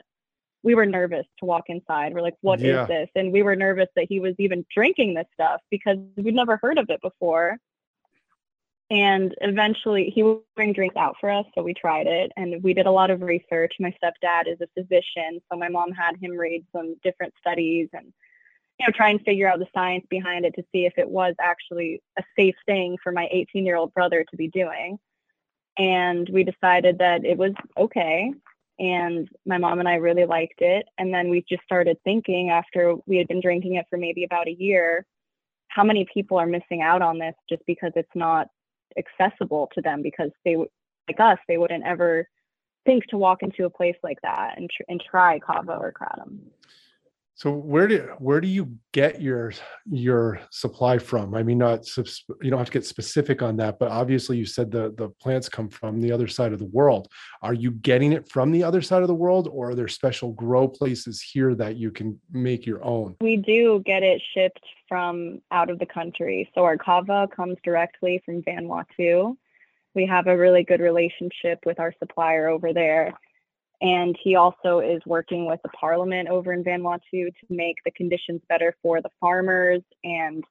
we 0.62 0.74
were 0.74 0.86
nervous 0.86 1.26
to 1.38 1.46
walk 1.46 1.64
inside. 1.68 2.14
We're 2.14 2.22
like, 2.22 2.36
"What 2.40 2.60
yeah. 2.60 2.82
is 2.82 2.88
this? 2.88 3.08
And 3.14 3.32
we 3.32 3.42
were 3.42 3.56
nervous 3.56 3.88
that 3.96 4.06
he 4.08 4.20
was 4.20 4.34
even 4.38 4.64
drinking 4.74 5.14
this 5.14 5.26
stuff 5.32 5.60
because 5.70 5.98
we'd 6.16 6.34
never 6.34 6.58
heard 6.62 6.78
of 6.78 6.86
it 6.90 7.00
before. 7.00 7.58
And 8.90 9.34
eventually 9.40 10.10
he 10.12 10.24
would 10.24 10.40
bring 10.56 10.72
drinks 10.72 10.96
out 10.96 11.14
for 11.20 11.30
us. 11.30 11.46
So 11.54 11.62
we 11.62 11.74
tried 11.74 12.08
it 12.08 12.32
and 12.36 12.60
we 12.62 12.74
did 12.74 12.86
a 12.86 12.90
lot 12.90 13.10
of 13.10 13.22
research. 13.22 13.74
My 13.78 13.94
stepdad 14.02 14.48
is 14.48 14.60
a 14.60 14.66
physician. 14.74 15.40
So 15.50 15.56
my 15.56 15.68
mom 15.68 15.92
had 15.92 16.16
him 16.20 16.32
read 16.32 16.66
some 16.74 16.96
different 17.04 17.32
studies 17.38 17.88
and, 17.92 18.12
you 18.80 18.86
know, 18.86 18.92
try 18.92 19.10
and 19.10 19.22
figure 19.22 19.46
out 19.46 19.60
the 19.60 19.68
science 19.72 20.04
behind 20.10 20.44
it 20.44 20.54
to 20.56 20.64
see 20.72 20.86
if 20.86 20.94
it 20.98 21.08
was 21.08 21.36
actually 21.40 22.02
a 22.18 22.24
safe 22.36 22.56
thing 22.66 22.96
for 23.00 23.12
my 23.12 23.28
18 23.30 23.64
year 23.64 23.76
old 23.76 23.94
brother 23.94 24.24
to 24.28 24.36
be 24.36 24.48
doing. 24.48 24.98
And 25.78 26.28
we 26.28 26.42
decided 26.42 26.98
that 26.98 27.24
it 27.24 27.38
was 27.38 27.52
okay 27.78 28.32
and 28.80 29.28
my 29.44 29.58
mom 29.58 29.78
and 29.78 29.88
I 29.88 29.96
really 29.96 30.24
liked 30.24 30.62
it. 30.62 30.86
And 30.96 31.12
then 31.12 31.28
we 31.28 31.44
just 31.46 31.62
started 31.64 31.98
thinking 32.02 32.48
after 32.48 32.94
we 33.06 33.18
had 33.18 33.28
been 33.28 33.42
drinking 33.42 33.74
it 33.74 33.84
for 33.90 33.98
maybe 33.98 34.24
about 34.24 34.48
a 34.48 34.56
year, 34.58 35.06
how 35.68 35.84
many 35.84 36.06
people 36.12 36.38
are 36.38 36.46
missing 36.46 36.80
out 36.82 37.02
on 37.02 37.18
this 37.18 37.34
just 37.48 37.62
because 37.66 37.92
it's 37.94 38.08
not 38.14 38.48
accessible 38.96 39.68
to 39.74 39.82
them 39.82 40.02
because 40.02 40.30
they 40.44 40.56
like 40.56 41.20
us 41.20 41.38
they 41.46 41.58
wouldn't 41.58 41.84
ever 41.86 42.26
think 42.86 43.04
to 43.06 43.18
walk 43.18 43.42
into 43.42 43.66
a 43.66 43.70
place 43.70 43.96
like 44.02 44.18
that 44.22 44.56
and, 44.56 44.68
tr- 44.70 44.82
and 44.88 45.00
try 45.08 45.38
kava 45.38 45.74
or 45.74 45.92
kratom. 45.92 46.38
So 47.40 47.50
where 47.50 47.88
do 47.88 48.00
where 48.18 48.38
do 48.38 48.48
you 48.48 48.76
get 48.92 49.22
your 49.22 49.54
your 49.90 50.42
supply 50.50 50.98
from? 50.98 51.34
I 51.34 51.42
mean, 51.42 51.56
not 51.56 51.86
you 51.96 52.50
don't 52.50 52.58
have 52.58 52.66
to 52.66 52.72
get 52.72 52.84
specific 52.84 53.40
on 53.40 53.56
that, 53.56 53.78
but 53.78 53.90
obviously 53.90 54.36
you 54.36 54.44
said 54.44 54.70
the 54.70 54.92
the 54.94 55.08
plants 55.08 55.48
come 55.48 55.70
from 55.70 56.02
the 56.02 56.12
other 56.12 56.28
side 56.28 56.52
of 56.52 56.58
the 56.58 56.66
world. 56.66 57.08
Are 57.40 57.54
you 57.54 57.70
getting 57.70 58.12
it 58.12 58.28
from 58.28 58.50
the 58.50 58.62
other 58.62 58.82
side 58.82 59.00
of 59.00 59.08
the 59.08 59.14
world, 59.14 59.48
or 59.50 59.70
are 59.70 59.74
there 59.74 59.88
special 59.88 60.32
grow 60.32 60.68
places 60.68 61.22
here 61.22 61.54
that 61.54 61.76
you 61.76 61.90
can 61.90 62.20
make 62.30 62.66
your 62.66 62.84
own? 62.84 63.16
We 63.22 63.38
do 63.38 63.82
get 63.86 64.02
it 64.02 64.20
shipped 64.34 64.66
from 64.86 65.40
out 65.50 65.70
of 65.70 65.78
the 65.78 65.86
country. 65.86 66.50
So 66.54 66.64
our 66.64 66.76
kava 66.76 67.26
comes 67.34 67.56
directly 67.64 68.20
from 68.26 68.42
Vanuatu. 68.42 69.34
We 69.94 70.04
have 70.04 70.26
a 70.26 70.36
really 70.36 70.62
good 70.62 70.80
relationship 70.80 71.60
with 71.64 71.80
our 71.80 71.94
supplier 72.00 72.48
over 72.48 72.74
there 72.74 73.14
and 73.80 74.16
he 74.22 74.36
also 74.36 74.80
is 74.80 75.00
working 75.06 75.46
with 75.46 75.60
the 75.62 75.70
parliament 75.70 76.28
over 76.28 76.52
in 76.52 76.62
Vanuatu 76.62 77.00
to 77.12 77.46
make 77.48 77.76
the 77.84 77.90
conditions 77.90 78.42
better 78.48 78.74
for 78.82 79.00
the 79.00 79.08
farmers. 79.20 79.82
And 80.04 80.44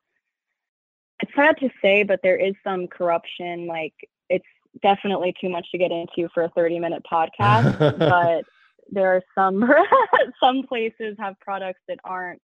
it's 1.22 1.32
sad 1.36 1.58
to 1.60 1.70
say, 1.82 2.04
but 2.04 2.22
there 2.24 2.38
is 2.38 2.56
some 2.64 2.88
corruption. 2.88 3.68
Like 3.68 3.94
it's 4.30 4.46
definitely 4.82 5.36
too 5.40 5.50
much 5.50 5.68
to 5.72 5.78
get 5.78 5.92
into 5.92 6.30
for 6.34 6.44
a 6.44 6.50
30 6.50 6.80
minute 6.80 7.04
podcast, 7.12 7.78
but 8.00 8.46
there 8.92 9.16
are 9.16 9.24
some 9.36 9.70
some 10.44 10.64
places 10.64 11.16
have 11.20 11.40
products 11.40 11.82
that 11.88 12.00
aren't 12.04 12.42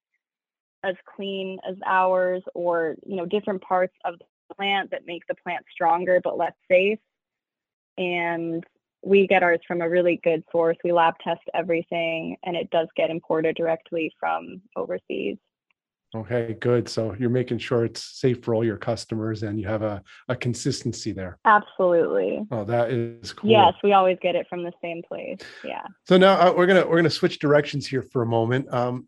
as 0.84 0.94
clean 1.16 1.58
as 1.68 1.74
ours 1.84 2.42
or 2.54 2.94
you 3.04 3.16
know 3.16 3.26
different 3.26 3.60
parts 3.62 3.94
of 4.04 4.16
the 4.18 4.54
plant 4.54 4.92
that 4.92 5.06
make 5.06 5.26
the 5.26 5.34
plant 5.34 5.64
stronger 5.72 6.20
but 6.22 6.38
less 6.38 6.52
safe 6.70 7.00
and 7.96 8.64
we 9.02 9.26
get 9.26 9.42
ours 9.42 9.60
from 9.66 9.80
a 9.80 9.88
really 9.88 10.20
good 10.22 10.42
source. 10.50 10.76
We 10.82 10.92
lab 10.92 11.14
test 11.22 11.42
everything 11.54 12.36
and 12.44 12.56
it 12.56 12.70
does 12.70 12.88
get 12.96 13.10
imported 13.10 13.56
directly 13.56 14.12
from 14.18 14.60
overseas. 14.76 15.36
Okay, 16.16 16.56
good. 16.58 16.88
So 16.88 17.14
you're 17.18 17.28
making 17.28 17.58
sure 17.58 17.84
it's 17.84 18.18
safe 18.18 18.42
for 18.42 18.54
all 18.54 18.64
your 18.64 18.78
customers 18.78 19.42
and 19.42 19.60
you 19.60 19.68
have 19.68 19.82
a, 19.82 20.02
a 20.28 20.36
consistency 20.36 21.12
there. 21.12 21.38
Absolutely. 21.44 22.40
Oh, 22.50 22.64
that 22.64 22.90
is 22.90 23.34
cool. 23.34 23.50
Yes, 23.50 23.74
we 23.84 23.92
always 23.92 24.16
get 24.22 24.34
it 24.34 24.46
from 24.48 24.62
the 24.64 24.72
same 24.82 25.02
place. 25.06 25.38
Yeah. 25.62 25.84
So 26.04 26.16
now 26.16 26.40
uh, 26.40 26.54
we're 26.56 26.66
gonna 26.66 26.86
we're 26.86 26.96
gonna 26.96 27.10
switch 27.10 27.38
directions 27.38 27.86
here 27.86 28.02
for 28.02 28.22
a 28.22 28.26
moment. 28.26 28.72
Um, 28.72 29.06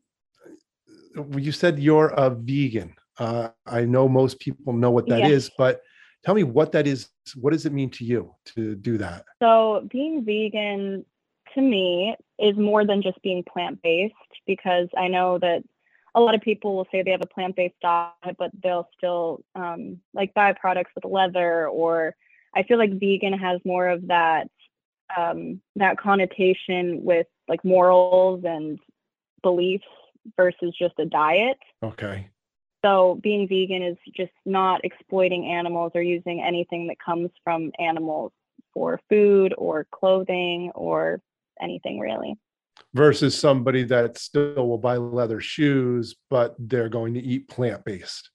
you 1.37 1.53
said 1.53 1.79
you're 1.79 2.09
a 2.09 2.29
vegan. 2.29 2.95
Uh, 3.19 3.49
I 3.67 3.87
know 3.87 4.07
most 4.07 4.39
people 4.39 4.75
know 4.75 4.91
what 4.91 5.09
that 5.09 5.21
yes. 5.21 5.31
is, 5.31 5.51
but 5.57 5.81
tell 6.25 6.35
me 6.35 6.43
what 6.43 6.73
that 6.73 6.87
is 6.87 7.09
what 7.35 7.53
does 7.53 7.67
it 7.67 7.73
mean 7.73 7.91
to 7.91 8.05
you 8.05 8.35
to 8.57 8.75
do 8.75 8.99
that? 8.99 9.25
So 9.41 9.87
being 9.91 10.25
vegan 10.25 11.05
to 11.55 11.61
me 11.61 12.17
is 12.39 12.57
more 12.57 12.85
than 12.87 13.03
just 13.03 13.21
being 13.23 13.45
plant-based 13.45 14.15
because 14.47 14.89
i 14.97 15.09
know 15.09 15.39
that 15.39 15.63
a 16.15 16.21
lot 16.21 16.35
of 16.35 16.41
people 16.41 16.77
will 16.77 16.87
say 16.91 17.03
they 17.03 17.11
have 17.11 17.23
a 17.23 17.27
plant-based 17.27 17.75
diet 17.81 18.37
but 18.39 18.51
they'll 18.63 18.89
still 18.97 19.43
um, 19.55 19.99
like 20.15 20.35
buy 20.35 20.53
products 20.53 20.91
with 20.95 21.05
leather 21.05 21.69
or 21.69 22.15
i 22.55 22.63
feel 22.63 22.79
like 22.79 22.99
vegan 22.99 23.33
has 23.33 23.61
more 23.65 23.89
of 23.89 24.07
that 24.09 24.49
um, 25.17 25.61
that 25.75 25.99
connotation 25.99 27.03
with 27.03 27.27
like 27.49 27.65
morals 27.65 28.45
and 28.45 28.79
beliefs 29.43 29.85
versus 30.37 30.73
just 30.79 30.95
a 31.01 31.05
diet. 31.05 31.59
Okay 31.83 32.29
so 32.83 33.19
being 33.23 33.49
vegan 33.49 33.83
is 33.83 33.97
just 34.17 34.33
not 34.45 34.85
exploiting 34.85 35.47
animals 35.47 35.93
or 35.95 36.03
using 36.03 36.43
anything 36.43 36.87
that 36.89 36.97
comes 37.05 37.31
from 37.45 37.73
animals 37.79 38.33
for 38.73 39.01
food 39.09 39.55
or 39.59 39.87
clothing 39.91 40.71
or 40.75 41.21
anything 41.61 41.99
really. 41.99 42.37
Versus 42.95 43.39
somebody 43.39 43.85
that 43.85 44.17
still 44.19 44.67
will 44.69 44.79
buy 44.79 44.97
leather 44.97 45.41
shoes, 45.41 46.17
but 46.31 46.55
they're 46.59 46.89
going 46.89 47.15
to 47.15 47.21
eat 47.21 47.49
plant 47.49 47.85
based. 47.85 48.31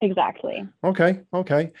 Exactly. 0.00 0.66
Okay. 0.82 1.20
Okay. 1.32 1.72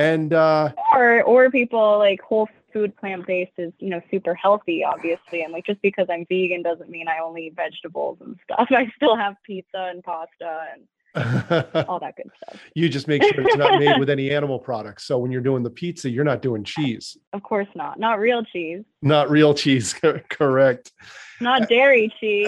And 0.00 0.32
uh 0.32 0.72
or 0.94 1.22
or 1.22 1.50
people 1.50 1.98
like 1.98 2.22
whole 2.22 2.48
food 2.72 2.96
plant 2.96 3.26
based 3.26 3.52
is 3.58 3.72
you 3.78 3.90
know 3.90 4.00
super 4.10 4.34
healthy 4.34 4.82
obviously. 4.84 5.42
And 5.42 5.52
like 5.52 5.66
just 5.66 5.82
because 5.82 6.06
i'm 6.10 6.24
vegan 6.26 6.62
doesn't 6.62 6.88
mean 6.88 7.08
i 7.08 7.18
only 7.18 7.46
eat 7.46 7.56
vegetables 7.56 8.18
and 8.20 8.36
stuff. 8.44 8.68
I 8.70 8.90
still 8.96 9.16
have 9.16 9.36
pizza 9.44 9.90
and 9.90 10.02
pasta 10.02 10.66
and 10.72 10.86
all 11.88 11.98
that 11.98 12.14
good 12.16 12.30
stuff. 12.40 12.60
You 12.74 12.88
just 12.88 13.08
make 13.08 13.22
sure 13.24 13.40
it's 13.40 13.56
not 13.56 13.80
made 13.80 13.98
with 13.98 14.08
any 14.08 14.30
animal 14.30 14.60
products. 14.60 15.04
So 15.04 15.18
when 15.18 15.32
you're 15.32 15.40
doing 15.40 15.62
the 15.62 15.70
pizza 15.70 16.08
you're 16.08 16.24
not 16.24 16.40
doing 16.40 16.64
cheese. 16.64 17.16
Of 17.32 17.42
course 17.42 17.68
not. 17.74 17.98
Not 17.98 18.20
real 18.20 18.44
cheese. 18.44 18.84
Not 19.02 19.28
real 19.28 19.52
cheese 19.52 19.94
correct. 20.30 20.92
Not 21.40 21.68
dairy 21.68 22.12
cheese. 22.20 22.46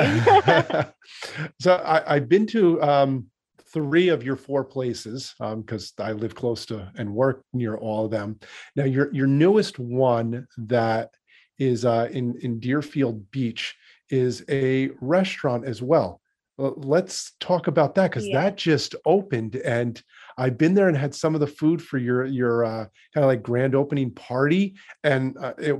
So 1.61 1.75
I, 1.75 2.15
i've 2.15 2.29
been 2.29 2.47
to 2.49 2.81
um 2.83 3.27
three 3.73 4.09
of 4.09 4.23
your 4.23 4.37
four 4.37 4.65
places 4.65 5.35
because 5.39 5.93
um, 5.99 6.07
I 6.07 6.13
live 6.13 6.35
close 6.35 6.67
to 6.67 6.91
and 6.97 7.15
work 7.15 7.45
near 7.53 7.77
all 7.77 8.05
of 8.05 8.11
them. 8.11 8.39
Now, 8.77 8.85
your 8.85 9.13
your 9.13 9.27
newest 9.27 9.79
one 9.79 10.47
that 10.59 11.11
is 11.59 11.85
uh, 11.85 12.09
in 12.11 12.37
in 12.41 12.61
Deerfield 12.61 13.31
Beach 13.31 13.77
is 14.11 14.45
a 14.49 14.91
restaurant 15.01 15.65
as 15.65 15.83
well. 15.83 16.21
Let's 16.59 17.33
talk 17.41 17.67
about 17.67 17.95
that 17.95 18.11
because 18.11 18.29
Yeah. 18.29 18.43
that 18.43 18.57
just 18.57 18.95
opened, 19.07 19.57
and 19.57 20.01
I've 20.37 20.59
been 20.59 20.75
there 20.75 20.89
and 20.89 20.97
had 20.97 21.15
some 21.15 21.35
of 21.35 21.41
the 21.41 21.47
food 21.47 21.83
for 21.83 21.99
your 21.99 22.25
your 22.27 22.65
uh, 22.65 22.85
kind 23.15 23.25
of 23.25 23.27
like 23.27 23.43
grand 23.43 23.75
opening 23.75 24.11
party, 24.13 24.75
and 25.03 25.37
uh, 25.39 25.55
it 25.59 25.77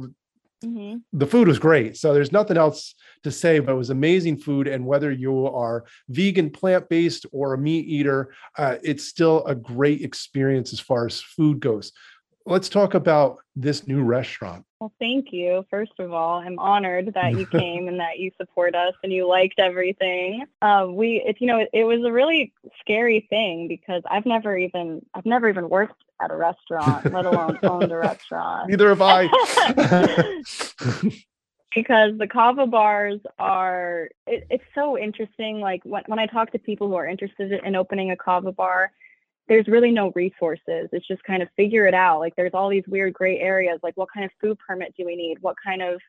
hmm 0.63 0.97
the 1.13 1.27
food 1.27 1.49
was 1.49 1.59
great. 1.59 1.97
So 1.97 2.15
there's 2.15 2.33
nothing 2.33 2.57
else 2.57 2.95
to 3.25 3.31
say, 3.31 3.59
but 3.59 3.73
it 3.73 3.77
was 3.77 3.91
amazing 3.91 4.39
food. 4.39 4.67
And 4.67 4.87
whether 4.87 5.11
you 5.13 5.47
are 5.47 5.85
vegan, 6.09 6.51
plant 6.51 6.89
based, 6.89 7.27
or 7.33 7.53
a 7.53 7.59
meat 7.59 7.87
eater, 7.87 8.33
uh, 8.57 8.77
it's 8.83 9.05
still 9.05 9.45
a 9.45 9.55
great 9.55 10.01
experience 10.01 10.73
as 10.73 10.81
far 10.81 11.05
as 11.07 11.21
food 11.21 11.61
goes. 11.61 11.93
Let's 12.47 12.69
talk 12.69 12.95
about 12.95 13.39
this 13.55 13.87
new 13.87 14.03
restaurant. 14.03 14.65
Well, 14.81 14.93
thank 14.99 15.33
you. 15.33 15.65
First 15.71 15.93
of 15.99 16.13
all, 16.13 16.41
I'm 16.41 16.59
honored 16.59 17.13
that 17.15 17.39
you 17.39 17.47
came 17.53 17.89
and 17.89 18.01
that 18.01 18.19
you 18.19 18.33
support 18.37 18.75
us 18.75 18.95
and 19.03 19.13
you 19.13 19.29
liked 19.29 19.59
everything. 19.59 20.45
Uh, 20.61 20.87
we, 20.91 21.23
it's 21.25 21.41
you 21.41 21.47
know, 21.47 21.59
it, 21.59 21.71
it 21.73 21.85
was 21.85 22.05
a 22.05 22.13
really 22.13 22.53
scary 22.81 23.27
thing 23.31 23.69
because 23.69 24.03
I've 24.11 24.27
never 24.27 24.57
even, 24.57 25.05
I've 25.15 25.27
never 25.27 25.49
even 25.49 25.69
worked 25.69 26.03
at 26.21 26.31
a 26.31 26.37
restaurant, 26.37 27.13
let 27.13 27.27
alone 27.27 27.59
owned 27.63 27.93
a 27.93 27.97
restaurant. 27.97 28.71
Neither 28.71 28.89
have 28.89 29.03
I. 29.03 29.29
because 31.75 32.19
the 32.19 32.27
kava 32.27 32.67
bars 32.67 33.21
are 33.39 34.09
it, 34.27 34.47
it's 34.51 34.65
so 34.75 34.99
interesting 34.99 35.61
like 35.61 35.83
when, 35.85 36.03
when 36.07 36.19
i 36.19 36.27
talk 36.27 36.53
to 36.53 36.59
people 36.59 36.89
who 36.89 36.95
are 36.95 37.07
interested 37.07 37.53
in 37.65 37.75
opening 37.75 38.11
a 38.11 38.17
kava 38.17 38.53
bar 38.53 38.93
there's 39.49 39.67
really 39.69 39.91
no 39.91 40.13
resources. 40.15 40.89
It's 40.93 41.07
just 41.07 41.23
kind 41.25 41.43
of 41.43 41.49
figure 41.57 41.87
it 41.87 41.95
out. 41.95 42.21
Like 42.21 42.35
there's 42.37 42.55
all 42.55 42.69
these 42.69 42.87
weird 42.87 43.13
gray 43.13 43.39
areas 43.39 43.81
like 43.83 43.97
what 43.97 44.09
kind 44.13 44.25
of 44.25 44.31
food 44.41 44.59
permit 44.67 44.95
do 44.97 45.05
we 45.05 45.17
need? 45.17 45.39
What 45.41 45.57
kind 45.65 45.83
of 45.83 46.01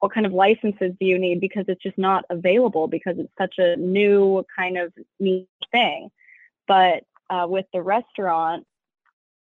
what 0.00 0.12
kind 0.12 0.26
of 0.26 0.32
licenses 0.32 0.92
do 0.98 1.06
you 1.06 1.18
need? 1.18 1.40
Because 1.40 1.64
it's 1.68 1.82
just 1.82 1.96
not 1.96 2.24
available 2.28 2.88
because 2.88 3.18
it's 3.18 3.32
such 3.38 3.54
a 3.58 3.76
new 3.76 4.44
kind 4.56 4.76
of 4.76 4.92
neat 5.20 5.48
thing. 5.70 6.10
But 6.66 7.04
uh, 7.30 7.46
with 7.48 7.66
the 7.72 7.82
restaurant 7.82 8.66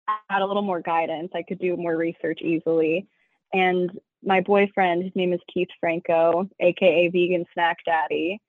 I 0.08 0.18
had 0.28 0.42
a 0.42 0.46
little 0.46 0.62
more 0.62 0.80
guidance. 0.80 1.30
I 1.34 1.42
could 1.42 1.58
do 1.58 1.76
more 1.76 1.96
research 1.96 2.40
easily. 2.42 3.06
And 3.52 3.90
my 4.22 4.40
boyfriend, 4.40 5.04
his 5.04 5.14
name 5.14 5.32
is 5.32 5.40
Keith 5.52 5.68
Franco, 5.80 6.48
aka 6.60 7.08
Vegan 7.08 7.44
Snack 7.52 7.78
Daddy. 7.84 8.40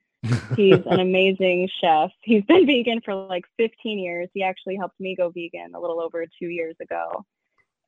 He's 0.56 0.80
an 0.86 1.00
amazing 1.00 1.70
chef. 1.82 2.12
He's 2.22 2.44
been 2.44 2.66
vegan 2.66 3.02
for 3.04 3.14
like 3.14 3.46
15 3.58 4.00
years. 4.00 4.30
He 4.34 4.44
actually 4.44 4.76
helped 4.76 5.00
me 5.00 5.16
go 5.16 5.30
vegan 5.30 5.74
a 5.76 5.80
little 5.80 6.02
over 6.02 6.26
two 6.40 6.48
years 6.48 6.76
ago. 6.82 7.26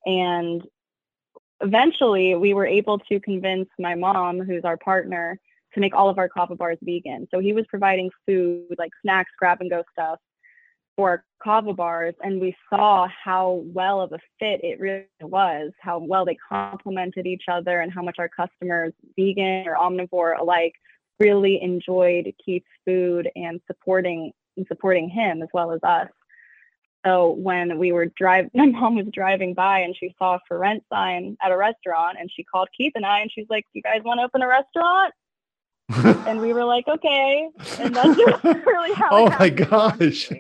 And 0.05 0.61
eventually, 1.61 2.35
we 2.35 2.53
were 2.53 2.65
able 2.65 2.99
to 2.99 3.19
convince 3.19 3.69
my 3.79 3.95
mom, 3.95 4.39
who's 4.39 4.63
our 4.63 4.77
partner, 4.77 5.39
to 5.73 5.79
make 5.79 5.95
all 5.95 6.09
of 6.09 6.17
our 6.17 6.29
kava 6.29 6.55
bars 6.55 6.77
vegan. 6.81 7.27
So 7.31 7.39
he 7.39 7.53
was 7.53 7.65
providing 7.67 8.09
food, 8.25 8.75
like 8.77 8.91
snacks, 9.01 9.31
grab 9.37 9.61
and 9.61 9.69
go 9.69 9.83
stuff 9.91 10.19
for 10.97 11.09
our 11.11 11.23
kava 11.41 11.73
bars 11.73 12.15
and 12.21 12.41
we 12.41 12.55
saw 12.69 13.07
how 13.23 13.63
well 13.67 14.01
of 14.01 14.11
a 14.11 14.19
fit 14.39 14.63
it 14.63 14.79
really 14.79 15.05
was 15.21 15.71
how 15.79 15.99
well 15.99 16.25
they 16.25 16.35
complemented 16.49 17.27
each 17.27 17.43
other 17.47 17.79
and 17.79 17.93
how 17.93 18.01
much 18.01 18.15
our 18.17 18.27
customers 18.27 18.91
vegan 19.15 19.67
or 19.67 19.75
omnivore 19.75 20.37
alike 20.37 20.73
really 21.19 21.61
enjoyed 21.61 22.33
keith's 22.43 22.65
food 22.85 23.29
and 23.35 23.59
supporting 23.67 24.31
and 24.55 24.65
supporting 24.67 25.09
him 25.09 25.41
as 25.41 25.49
well 25.53 25.71
as 25.71 25.79
us 25.83 26.09
so 27.05 27.31
when 27.31 27.77
we 27.77 27.91
were 27.91 28.07
driving 28.17 28.49
my 28.55 28.65
mom 28.65 28.95
was 28.95 29.07
driving 29.13 29.53
by 29.53 29.79
and 29.79 29.95
she 29.95 30.13
saw 30.17 30.35
a 30.35 30.39
for 30.47 30.57
rent 30.57 30.83
sign 30.91 31.37
at 31.43 31.51
a 31.51 31.57
restaurant 31.57 32.17
and 32.19 32.29
she 32.31 32.43
called 32.43 32.67
keith 32.75 32.93
and 32.95 33.05
i 33.05 33.19
and 33.19 33.31
she's 33.31 33.47
like 33.49 33.65
you 33.73 33.81
guys 33.81 34.01
want 34.03 34.19
to 34.19 34.23
open 34.23 34.41
a 34.41 34.47
restaurant 34.47 35.13
and 36.27 36.39
we 36.41 36.53
were 36.53 36.65
like 36.65 36.87
okay 36.87 37.47
and 37.79 37.95
that's 37.95 38.17
really 38.43 38.93
how 38.93 39.09
oh 39.11 39.25
my 39.25 39.31
happened, 39.31 39.57
gosh. 39.69 40.31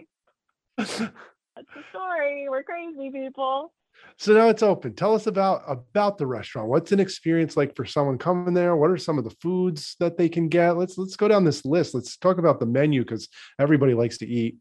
That's 1.57 1.69
the 1.73 1.83
story. 1.89 2.47
We're 2.49 2.61
crazy 2.61 3.09
people. 3.09 3.73
So 4.19 4.33
now 4.33 4.49
it's 4.49 4.63
open. 4.63 4.95
Tell 4.95 5.13
us 5.13 5.27
about 5.27 5.61
about 5.67 6.17
the 6.17 6.25
restaurant. 6.25 6.69
What's 6.69 6.91
an 6.91 6.99
experience 6.99 7.55
like 7.55 7.75
for 7.75 7.85
someone 7.85 8.17
coming 8.17 8.55
there? 8.55 8.75
What 8.75 8.89
are 8.89 8.97
some 8.97 9.19
of 9.19 9.23
the 9.23 9.35
foods 9.41 9.95
that 9.99 10.17
they 10.17 10.27
can 10.27 10.49
get? 10.49 10.71
Let's 10.71 10.97
let's 10.97 11.15
go 11.15 11.27
down 11.27 11.43
this 11.43 11.63
list. 11.63 11.93
Let's 11.93 12.17
talk 12.17 12.39
about 12.39 12.59
the 12.59 12.65
menu 12.65 13.03
because 13.03 13.29
everybody 13.59 13.93
likes 13.93 14.17
to 14.19 14.27
eat. 14.27 14.57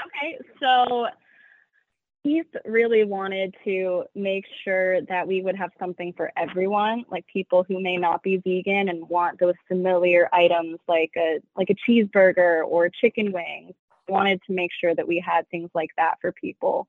Okay, 0.00 0.38
so 0.60 1.06
Keith 2.24 2.46
really 2.64 3.04
wanted 3.04 3.54
to 3.64 4.02
make 4.16 4.44
sure 4.64 5.00
that 5.02 5.28
we 5.28 5.40
would 5.40 5.54
have 5.54 5.70
something 5.78 6.12
for 6.16 6.32
everyone, 6.36 7.04
like 7.08 7.24
people 7.28 7.64
who 7.68 7.80
may 7.80 7.96
not 7.96 8.24
be 8.24 8.38
vegan 8.38 8.88
and 8.88 9.08
want 9.08 9.38
those 9.38 9.54
familiar 9.68 10.28
items 10.32 10.80
like 10.88 11.12
a 11.16 11.38
like 11.56 11.70
a 11.70 11.76
cheeseburger 11.88 12.66
or 12.66 12.88
chicken 12.88 13.30
wings. 13.30 13.74
Wanted 14.08 14.40
to 14.48 14.52
make 14.52 14.72
sure 14.80 14.96
that 14.96 15.06
we 15.06 15.22
had 15.24 15.48
things 15.48 15.70
like 15.74 15.90
that 15.96 16.18
for 16.20 16.32
people 16.32 16.88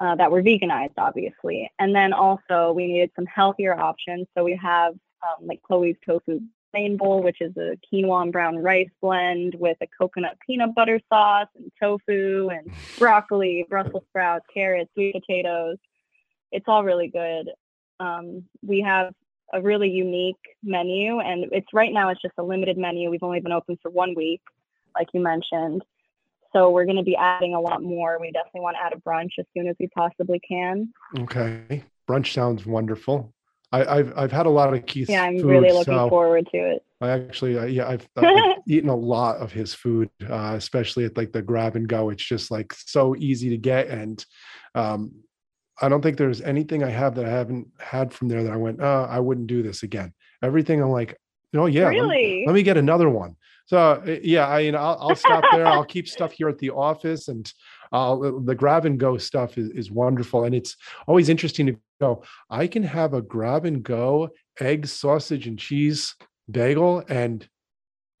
uh, 0.00 0.14
that 0.16 0.30
were 0.30 0.42
veganized, 0.42 0.94
obviously. 0.98 1.70
And 1.78 1.94
then 1.94 2.12
also 2.12 2.72
we 2.72 2.86
needed 2.86 3.10
some 3.16 3.26
healthier 3.26 3.78
options. 3.78 4.26
So 4.36 4.44
we 4.44 4.58
have 4.62 4.94
um, 5.22 5.46
like 5.46 5.62
Chloe's 5.62 5.96
tofu 6.04 6.40
plain 6.74 6.96
bowl, 6.96 7.22
which 7.22 7.40
is 7.40 7.56
a 7.56 7.78
quinoa 7.92 8.22
and 8.22 8.32
brown 8.32 8.58
rice 8.58 8.88
blend 9.00 9.54
with 9.54 9.76
a 9.80 9.86
coconut 9.96 10.36
peanut 10.44 10.74
butter 10.74 11.00
sauce 11.08 11.46
and 11.54 11.70
tofu 11.80 12.48
and 12.48 12.68
broccoli, 12.98 13.64
Brussels 13.70 14.02
sprouts, 14.08 14.44
carrots, 14.52 14.90
sweet 14.94 15.14
potatoes. 15.14 15.76
It's 16.50 16.64
all 16.66 16.84
really 16.84 17.08
good. 17.08 17.50
Um, 18.00 18.44
we 18.62 18.80
have 18.80 19.14
a 19.52 19.62
really 19.62 19.88
unique 19.88 20.36
menu, 20.64 21.20
and 21.20 21.46
it's 21.52 21.72
right 21.72 21.92
now 21.92 22.08
it's 22.08 22.22
just 22.22 22.34
a 22.38 22.42
limited 22.42 22.76
menu. 22.76 23.08
We've 23.08 23.22
only 23.22 23.40
been 23.40 23.52
open 23.52 23.78
for 23.80 23.90
one 23.90 24.14
week, 24.16 24.40
like 24.96 25.08
you 25.14 25.20
mentioned. 25.20 25.82
So 26.54 26.70
we're 26.70 26.84
going 26.84 26.96
to 26.96 27.02
be 27.02 27.16
adding 27.16 27.54
a 27.54 27.60
lot 27.60 27.82
more. 27.82 28.18
We 28.20 28.30
definitely 28.30 28.60
want 28.60 28.76
to 28.76 28.84
add 28.84 28.92
a 28.92 28.96
brunch 28.96 29.32
as 29.38 29.46
soon 29.56 29.66
as 29.66 29.76
we 29.80 29.88
possibly 29.88 30.40
can. 30.40 30.92
Okay. 31.18 31.82
Brunch 32.08 32.32
sounds 32.32 32.64
wonderful. 32.64 33.34
I, 33.72 33.98
I've 33.98 34.16
I've 34.16 34.32
had 34.32 34.46
a 34.46 34.50
lot 34.50 34.72
of 34.72 34.86
Keith's 34.86 35.10
Yeah, 35.10 35.24
I'm 35.24 35.38
food, 35.38 35.46
really 35.50 35.72
looking 35.72 35.94
so 35.94 36.08
forward 36.08 36.48
to 36.52 36.58
it. 36.58 36.84
I 37.00 37.10
actually 37.10 37.58
uh, 37.58 37.64
yeah 37.64 37.88
I've, 37.88 38.08
I've 38.16 38.56
eaten 38.68 38.88
a 38.88 38.94
lot 38.94 39.38
of 39.38 39.52
his 39.52 39.74
food, 39.74 40.10
uh, 40.30 40.54
especially 40.56 41.04
at 41.06 41.16
like 41.16 41.32
the 41.32 41.42
grab 41.42 41.74
and 41.74 41.88
go. 41.88 42.10
It's 42.10 42.24
just 42.24 42.52
like 42.52 42.72
so 42.72 43.16
easy 43.16 43.50
to 43.50 43.56
get, 43.56 43.88
and 43.88 44.24
um, 44.76 45.12
I 45.82 45.88
don't 45.88 46.02
think 46.02 46.18
there's 46.18 46.40
anything 46.40 46.84
I 46.84 46.90
have 46.90 47.16
that 47.16 47.26
I 47.26 47.30
haven't 47.30 47.66
had 47.80 48.12
from 48.12 48.28
there 48.28 48.44
that 48.44 48.52
I 48.52 48.56
went, 48.56 48.80
oh, 48.80 49.08
I 49.10 49.18
wouldn't 49.18 49.48
do 49.48 49.62
this 49.62 49.82
again. 49.82 50.12
Everything 50.40 50.80
I'm 50.80 50.90
like, 50.90 51.18
oh 51.54 51.66
yeah, 51.66 51.86
let 51.86 51.92
me- 51.94 52.00
really? 52.00 52.44
let 52.46 52.54
me 52.54 52.62
get 52.62 52.76
another 52.76 53.08
one. 53.08 53.34
So 53.66 53.78
uh, 53.78 54.18
yeah, 54.22 54.48
I 54.48 54.70
know 54.70 54.78
I'll, 54.78 54.98
I'll 55.00 55.16
stop 55.16 55.44
there. 55.52 55.66
I'll 55.66 55.84
keep 55.84 56.06
stuff 56.06 56.32
here 56.32 56.48
at 56.48 56.58
the 56.58 56.70
office, 56.70 57.28
and 57.28 57.50
uh, 57.92 58.16
the 58.44 58.54
grab 58.54 58.84
and 58.84 58.98
go 58.98 59.16
stuff 59.16 59.56
is, 59.56 59.70
is 59.70 59.90
wonderful, 59.90 60.44
and 60.44 60.54
it's 60.54 60.76
always 61.06 61.28
interesting 61.28 61.66
to 61.66 61.76
go. 62.00 62.22
I 62.50 62.66
can 62.66 62.82
have 62.82 63.14
a 63.14 63.22
grab 63.22 63.64
and 63.64 63.82
go 63.82 64.30
egg, 64.60 64.86
sausage, 64.86 65.46
and 65.46 65.58
cheese 65.58 66.14
bagel, 66.50 67.04
and 67.08 67.46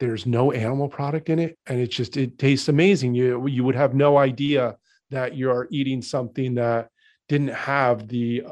there's 0.00 0.26
no 0.26 0.50
animal 0.52 0.88
product 0.88 1.28
in 1.28 1.38
it, 1.38 1.58
and 1.66 1.78
it's 1.78 1.94
just 1.94 2.16
it 2.16 2.38
tastes 2.38 2.68
amazing. 2.68 3.14
You 3.14 3.46
you 3.46 3.64
would 3.64 3.76
have 3.76 3.94
no 3.94 4.16
idea 4.16 4.76
that 5.10 5.36
you're 5.36 5.68
eating 5.70 6.00
something 6.00 6.54
that 6.54 6.88
didn't 7.28 7.54
have 7.54 8.08
the 8.08 8.44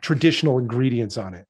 traditional 0.00 0.58
ingredients 0.58 1.16
on 1.16 1.34
it. 1.34 1.46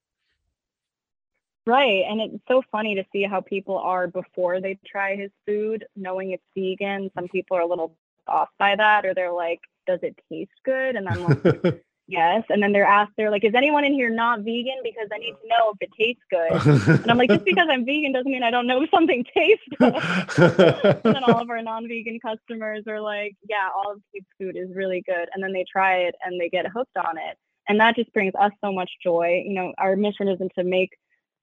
Right. 1.67 2.05
And 2.09 2.21
it's 2.21 2.43
so 2.49 2.63
funny 2.73 2.97
to 2.97 3.05
see 3.13 3.23
how 3.23 3.41
people 3.41 3.79
are 3.79 4.09
before 4.09 4.61
they 4.61 4.79
try 4.85 5.15
his 5.15 5.31
food, 5.47 5.85
knowing 5.95 6.33
it's 6.33 6.43
vegan. 6.57 7.11
Some 7.15 7.29
people 7.29 7.57
are 7.57 7.61
a 7.61 7.67
little 7.67 7.97
off 8.27 8.49
by 8.59 8.75
that, 8.77 9.05
or 9.05 9.15
they're 9.15 9.33
like, 9.33 9.61
does 9.87 10.01
it 10.03 10.19
taste 10.29 10.51
good? 10.65 10.97
And 10.97 11.09
I'm 11.09 11.23
like, 11.25 11.83
yes. 12.09 12.45
And 12.49 12.63
then 12.63 12.73
they're 12.73 12.85
asked, 12.85 13.13
they're 13.17 13.31
like, 13.31 13.45
is 13.45 13.55
anyone 13.55 13.85
in 13.85 13.93
here 13.93 14.11
not 14.11 14.41
vegan? 14.41 14.81
Because 14.83 15.09
I 15.13 15.19
need 15.19 15.33
to 15.33 15.49
know 15.49 15.73
if 15.75 15.79
it 15.81 15.91
tastes 15.99 16.23
good. 16.31 17.01
And 17.01 17.11
I'm 17.11 17.19
like, 17.19 17.31
just 17.31 17.45
because 17.45 17.69
I'm 17.71 17.85
vegan 17.85 18.13
doesn't 18.13 18.31
mean 18.31 18.43
I 18.43 18.51
don't 18.51 18.67
know 18.67 18.83
if 18.83 18.91
something 18.91 19.25
tastes 19.33 19.65
good. 19.79 19.95
and 21.05 21.15
then 21.15 21.25
all 21.25 21.41
of 21.41 21.51
our 21.51 21.63
non-vegan 21.63 22.21
customers 22.21 22.85
are 22.89 23.01
like, 23.01 23.37
yeah, 23.49 23.69
all 23.75 23.93
of 23.93 24.01
Keith's 24.13 24.27
food 24.39 24.57
is 24.57 24.75
really 24.75 25.03
good. 25.07 25.29
And 25.33 25.43
then 25.43 25.53
they 25.53 25.65
try 25.71 25.99
it 25.99 26.15
and 26.25 26.41
they 26.41 26.49
get 26.49 26.67
hooked 26.67 26.97
on 26.97 27.19
it. 27.19 27.37
And 27.69 27.79
that 27.79 27.95
just 27.95 28.13
brings 28.13 28.35
us 28.35 28.51
so 28.61 28.73
much 28.73 28.91
joy. 29.03 29.45
You 29.47 29.55
know, 29.55 29.73
our 29.79 29.95
mission 29.95 30.27
isn't 30.27 30.53
to 30.57 30.65
make 30.65 30.91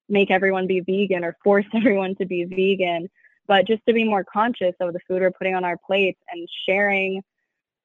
make 0.10 0.32
everyone 0.32 0.68
be 0.68 0.82
vegan 0.82 1.24
or 1.24 1.38
force 1.44 1.66
everyone 1.74 2.16
to 2.16 2.26
be 2.26 2.44
vegan, 2.44 3.10
but 3.48 3.68
just 3.68 3.86
to 3.88 3.94
be 3.94 4.04
more 4.04 4.24
conscious 4.24 4.76
of 4.80 4.94
the 4.94 5.00
food 5.08 5.22
we're 5.22 5.32
putting 5.32 5.56
on 5.56 5.64
our 5.64 5.78
plates 5.78 6.20
and 6.32 6.48
sharing 6.68 7.24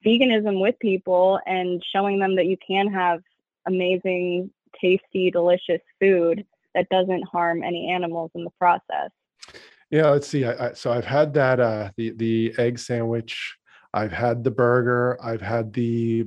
veganism 0.04 0.60
with 0.60 0.78
people 0.80 1.40
and 1.46 1.82
showing 1.92 2.18
them 2.18 2.36
that 2.36 2.46
you 2.46 2.56
can 2.66 2.92
have 2.92 3.20
amazing, 3.66 4.50
tasty, 4.80 5.30
delicious 5.30 5.80
food 6.00 6.44
that 6.74 6.88
doesn't 6.88 7.26
harm 7.28 7.62
any 7.62 7.90
animals 7.90 8.30
in 8.34 8.44
the 8.44 8.50
process. 8.58 9.10
Yeah, 9.90 10.08
let's 10.10 10.26
see. 10.26 10.44
I, 10.44 10.68
I, 10.68 10.72
so 10.72 10.92
I've 10.92 11.04
had 11.04 11.34
that 11.34 11.60
uh 11.60 11.90
the 11.96 12.10
the 12.10 12.54
egg 12.58 12.78
sandwich. 12.78 13.56
I've 13.92 14.12
had 14.12 14.42
the 14.42 14.50
burger. 14.50 15.16
I've 15.22 15.40
had 15.40 15.72
the 15.72 16.26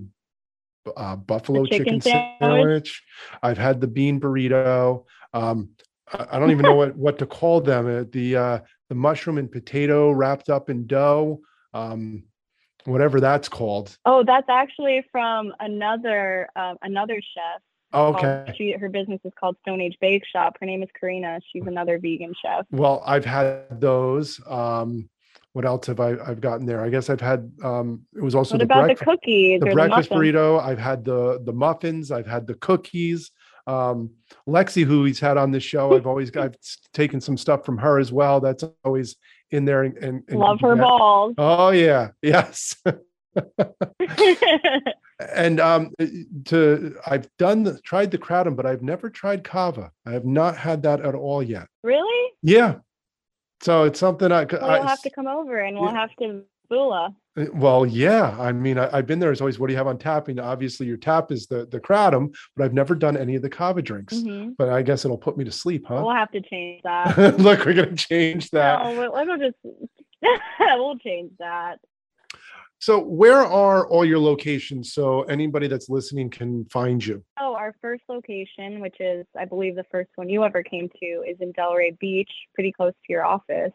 uh, 0.96 1.18
buffalo 1.18 1.66
chicken 1.66 2.00
chicken, 2.00 2.02
sandwich? 2.02 2.40
sandwich. 2.40 3.04
I've 3.44 3.58
had 3.58 3.82
the 3.82 3.88
bean 3.88 4.22
burrito. 4.22 5.04
um, 5.34 5.70
I, 6.14 6.40
don't 6.40 6.52
even 6.52 6.64
know 6.64 6.76
what 6.76 6.96
what 6.96 7.18
to 7.20 7.26
call 7.26 7.62
them. 7.62 7.88
Uh, 7.88 8.04
the 8.12 8.36
uh, 8.36 8.60
the 8.90 8.96
mushroom 8.96 9.38
and 9.38 9.52
potato 9.52 10.12
wrapped 10.12 10.50
up 10.50 10.70
in 10.70 10.88
dough, 10.88 11.42
um, 11.74 12.24
whatever 12.86 13.20
that's 13.20 13.50
called. 13.50 13.98
Oh, 14.06 14.24
that's 14.24 14.50
actually 14.50 15.06
from 15.12 15.54
another 15.60 16.50
uh, 16.56 16.76
another 16.82 17.16
chef. 17.16 17.62
Oh, 17.94 18.16
Okay. 18.16 18.54
She 18.58 18.72
her 18.74 18.90
business 18.90 19.20
is 19.24 19.34
called 19.40 19.58
Stone 19.62 19.82
Age 19.82 19.98
Bake 20.00 20.24
Shop. 20.26 20.58
Her 20.60 20.66
name 20.66 20.84
is 20.84 20.90
Karina. 21.00 21.40
She's 21.52 21.64
another 21.66 22.00
vegan 22.00 22.34
chef. 22.42 22.66
Well, 22.72 23.04
I've 23.06 23.26
had 23.26 23.82
those. 23.82 24.42
Um, 24.48 25.10
what 25.54 25.66
else 25.66 25.88
have 25.88 26.00
I 26.00 26.12
I've 26.26 26.40
gotten 26.40 26.66
there? 26.66 26.84
I 26.84 26.90
guess 26.90 27.10
I've 27.10 27.22
had 27.22 27.52
um, 27.64 28.02
it 28.16 28.22
was 28.22 28.36
also 28.36 28.56
What 28.56 28.60
the 28.60 28.66
about 28.66 28.86
breakfast 28.86 29.00
the 29.00 29.12
cookies 29.12 29.60
the 29.60 29.72
breakfast 29.72 30.10
the 30.10 30.16
burrito. 30.16 30.62
I've 30.62 30.80
had 30.80 31.04
the 31.04 31.42
the 31.44 31.54
muffins. 31.54 32.12
I've 32.12 32.28
had 32.28 32.46
the 32.46 32.54
cookies. 32.56 33.32
Um, 33.68 34.12
Lexi, 34.48 34.84
who 34.86 35.04
he's 35.04 35.20
had 35.20 35.38
on 35.38 35.52
this 35.52 35.64
show, 35.64 35.96
I've 35.96 36.08
always 36.08 36.36
I've 36.36 36.56
taken 36.94 37.22
some 37.22 37.38
stuff 37.38 37.66
from 37.66 37.78
her 37.78 38.00
as 38.00 38.12
well. 38.12 38.40
That's 38.40 38.64
always 38.84 39.18
in 39.52 39.66
there. 39.66 39.84
And, 39.84 39.98
and, 39.98 40.24
and 40.28 40.40
Love 40.40 40.62
her 40.62 40.76
yeah. 40.76 40.82
balls. 40.82 41.36
Oh 41.38 41.70
yeah, 41.70 42.10
yes. 42.22 42.76
and 45.20 45.60
um, 45.60 45.92
to 46.46 46.96
I've 47.06 47.28
done 47.38 47.64
the, 47.64 47.80
tried 47.82 48.12
the 48.12 48.18
kratom, 48.18 48.56
but 48.56 48.66
I've 48.66 48.82
never 48.82 49.10
tried 49.10 49.44
kava. 49.44 49.92
I 50.06 50.12
have 50.12 50.26
not 50.26 50.58
had 50.58 50.84
that 50.84 51.02
at 51.02 51.14
all 51.16 51.44
yet. 51.44 51.68
really? 51.84 52.34
Yeah. 52.42 52.76
So 53.62 53.84
it's 53.86 54.00
something 54.00 54.32
I, 54.32 54.46
Well, 54.46 54.64
I 54.64 54.88
have 54.88 55.02
to 55.02 55.10
come 55.10 55.28
over 55.28 55.58
and 55.58 55.78
we'll 55.78 55.92
yeah. 55.92 56.00
have 56.00 56.16
to 56.20 56.44
bula. 56.70 57.16
Uh, 57.38 57.46
Well, 57.54 57.86
yeah. 57.86 58.36
I 58.40 58.52
mean, 58.52 58.78
I, 58.78 58.90
I've 58.92 59.06
been 59.08 59.20
there. 59.20 59.32
As 59.32 59.42
always, 59.42 59.60
what 59.60 59.68
do 59.68 59.74
you 59.74 59.78
have 59.78 59.88
on 59.88 59.98
tap? 59.98 60.28
And 60.28 60.40
obviously, 60.40 60.88
your 60.88 60.98
tap 60.98 61.32
is 61.32 61.48
the 61.48 61.66
the 61.68 61.80
kratom, 61.80 62.34
but 62.56 62.64
I've 62.66 62.74
never 62.74 62.96
done 62.96 63.16
any 63.18 63.36
of 63.36 63.42
the 63.42 63.50
kava 63.50 63.82
drinks. 63.82 64.22
hmm 64.22 64.50
But 64.58 64.70
I 64.70 64.82
guess 64.82 65.06
it'll 65.06 65.18
put 65.18 65.38
me 65.38 65.46
to 65.46 65.52
sleep, 65.52 65.86
huh? 65.88 66.02
We'll 66.04 66.16
have 66.16 66.32
to 66.32 66.42
change 66.42 66.82
that. 66.84 67.40
Look, 67.40 67.66
we're 67.66 67.74
gonna 67.74 67.96
change 67.96 68.50
that. 68.52 68.84
No, 68.84 69.12
we'll 69.12 69.38
just 69.38 69.58
we'll 70.60 70.98
change 71.00 71.32
that. 71.40 71.80
So, 72.80 73.00
where 73.00 73.44
are 73.44 73.88
all 73.88 74.06
your 74.06 74.20
locations 74.20 74.94
so 74.94 75.24
anybody 75.24 75.68
that's 75.68 75.90
listening 75.90 76.30
can 76.30 76.66
find 76.66 77.04
you? 77.04 77.24
Oh, 77.40 77.56
our 77.56 77.74
first 77.82 78.04
location, 78.08 78.80
which 78.82 78.98
is 79.00 79.26
I 79.36 79.46
believe 79.46 79.76
the 79.76 79.86
first 79.92 80.10
one 80.16 80.30
you 80.30 80.44
ever 80.44 80.62
came 80.62 80.88
to, 80.88 81.06
is 81.28 81.38
in 81.40 81.54
Delray 81.54 81.98
Beach, 81.98 82.30
pretty 82.54 82.72
close 82.72 82.94
to 82.94 83.14
your 83.14 83.26
office. 83.26 83.72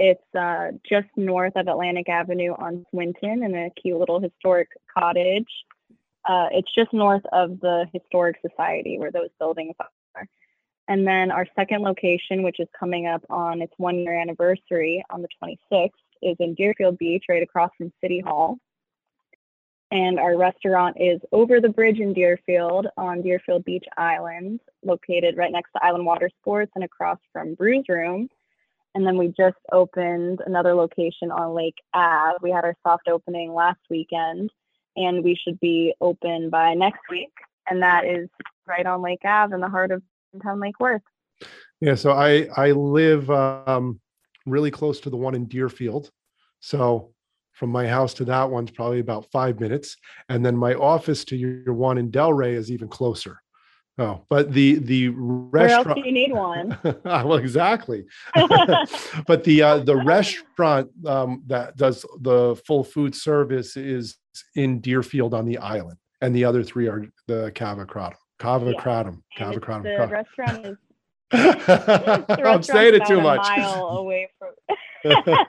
It's 0.00 0.34
uh, 0.38 0.68
just 0.88 1.08
north 1.16 1.54
of 1.56 1.66
Atlantic 1.66 2.08
Avenue 2.08 2.52
on 2.52 2.86
Swinton 2.90 3.42
in 3.42 3.52
a 3.52 3.68
cute 3.70 3.98
little 3.98 4.20
historic 4.20 4.68
cottage. 4.96 5.48
Uh, 6.24 6.46
it's 6.52 6.72
just 6.72 6.92
north 6.92 7.24
of 7.32 7.58
the 7.58 7.86
Historic 7.92 8.36
Society 8.48 8.96
where 8.96 9.10
those 9.10 9.30
buildings 9.40 9.74
are. 9.80 10.28
And 10.86 11.04
then 11.04 11.32
our 11.32 11.48
second 11.56 11.82
location, 11.82 12.44
which 12.44 12.60
is 12.60 12.68
coming 12.78 13.08
up 13.08 13.24
on 13.28 13.60
its 13.60 13.72
one 13.76 13.98
year 13.98 14.16
anniversary 14.16 15.04
on 15.10 15.20
the 15.20 15.28
26th, 15.42 15.90
is 16.22 16.36
in 16.38 16.54
Deerfield 16.54 16.96
Beach, 16.96 17.24
right 17.28 17.42
across 17.42 17.70
from 17.76 17.92
City 18.00 18.20
Hall. 18.20 18.56
And 19.90 20.20
our 20.20 20.36
restaurant 20.36 20.96
is 21.00 21.20
over 21.32 21.60
the 21.60 21.70
bridge 21.70 21.98
in 21.98 22.12
Deerfield 22.12 22.86
on 22.96 23.22
Deerfield 23.22 23.64
Beach 23.64 23.84
Island, 23.96 24.60
located 24.84 25.36
right 25.36 25.50
next 25.50 25.72
to 25.72 25.84
Island 25.84 26.06
Water 26.06 26.30
Sports 26.40 26.70
and 26.76 26.84
across 26.84 27.18
from 27.32 27.54
Brews 27.54 27.86
Room. 27.88 28.28
And 28.94 29.06
then 29.06 29.16
we 29.16 29.28
just 29.28 29.58
opened 29.70 30.40
another 30.44 30.74
location 30.74 31.30
on 31.30 31.54
Lake 31.54 31.76
Ave. 31.94 32.38
We 32.42 32.50
had 32.50 32.64
our 32.64 32.74
soft 32.86 33.08
opening 33.08 33.52
last 33.54 33.80
weekend, 33.90 34.50
and 34.96 35.22
we 35.22 35.36
should 35.36 35.60
be 35.60 35.94
open 36.00 36.50
by 36.50 36.74
next 36.74 37.02
week. 37.10 37.32
And 37.68 37.82
that 37.82 38.06
is 38.06 38.28
right 38.66 38.86
on 38.86 39.02
Lake 39.02 39.24
Ave 39.24 39.54
in 39.54 39.60
the 39.60 39.68
heart 39.68 39.90
of 39.90 40.02
downtown 40.32 40.60
Lake 40.60 40.80
Worth. 40.80 41.02
Yeah, 41.80 41.94
so 41.94 42.12
I 42.12 42.48
I 42.56 42.72
live 42.72 43.30
um, 43.30 44.00
really 44.46 44.70
close 44.70 45.00
to 45.00 45.10
the 45.10 45.16
one 45.16 45.34
in 45.34 45.46
Deerfield, 45.46 46.10
so 46.60 47.12
from 47.52 47.70
my 47.70 47.86
house 47.86 48.14
to 48.14 48.24
that 48.24 48.50
one's 48.50 48.70
probably 48.70 49.00
about 49.00 49.30
five 49.30 49.60
minutes, 49.60 49.96
and 50.28 50.44
then 50.44 50.56
my 50.56 50.74
office 50.74 51.24
to 51.26 51.36
your, 51.36 51.62
your 51.62 51.74
one 51.74 51.98
in 51.98 52.10
Delray 52.10 52.54
is 52.54 52.70
even 52.70 52.88
closer. 52.88 53.40
Oh, 54.00 54.22
but 54.28 54.52
the 54.52 54.76
the 54.76 55.08
restaurant. 55.08 55.52
Where 55.52 55.70
else 55.70 55.88
do 55.94 56.06
you 56.06 56.12
need 56.12 56.32
one? 56.32 56.78
well, 57.04 57.34
exactly. 57.34 58.04
but 59.26 59.42
the 59.44 59.62
uh, 59.62 59.78
the 59.78 59.96
restaurant 59.96 60.90
um, 61.04 61.42
that 61.48 61.76
does 61.76 62.06
the 62.20 62.60
full 62.64 62.84
food 62.84 63.14
service 63.14 63.76
is 63.76 64.16
in 64.54 64.80
Deerfield 64.80 65.34
on 65.34 65.46
the 65.46 65.58
island, 65.58 65.98
and 66.20 66.34
the 66.34 66.44
other 66.44 66.62
three 66.62 66.86
are 66.86 67.06
the 67.26 67.50
Kava 67.56 67.86
Kratom. 67.86 68.14
Kava 68.38 68.70
Yeah. 68.70 68.80
Kratom. 68.80 69.22
Kava 69.36 69.58
Kratom. 69.58 69.82
the 69.82 69.88
Kratom. 69.88 70.10
restaurant 70.10 70.66
is 70.66 70.76
the 71.32 72.42
I'm 72.46 72.62
saying 72.62 72.94
it 72.94 73.04
too 73.06 73.20
much. 73.20 73.46
mile 73.48 73.98
away 73.98 74.30
from. 74.38 75.46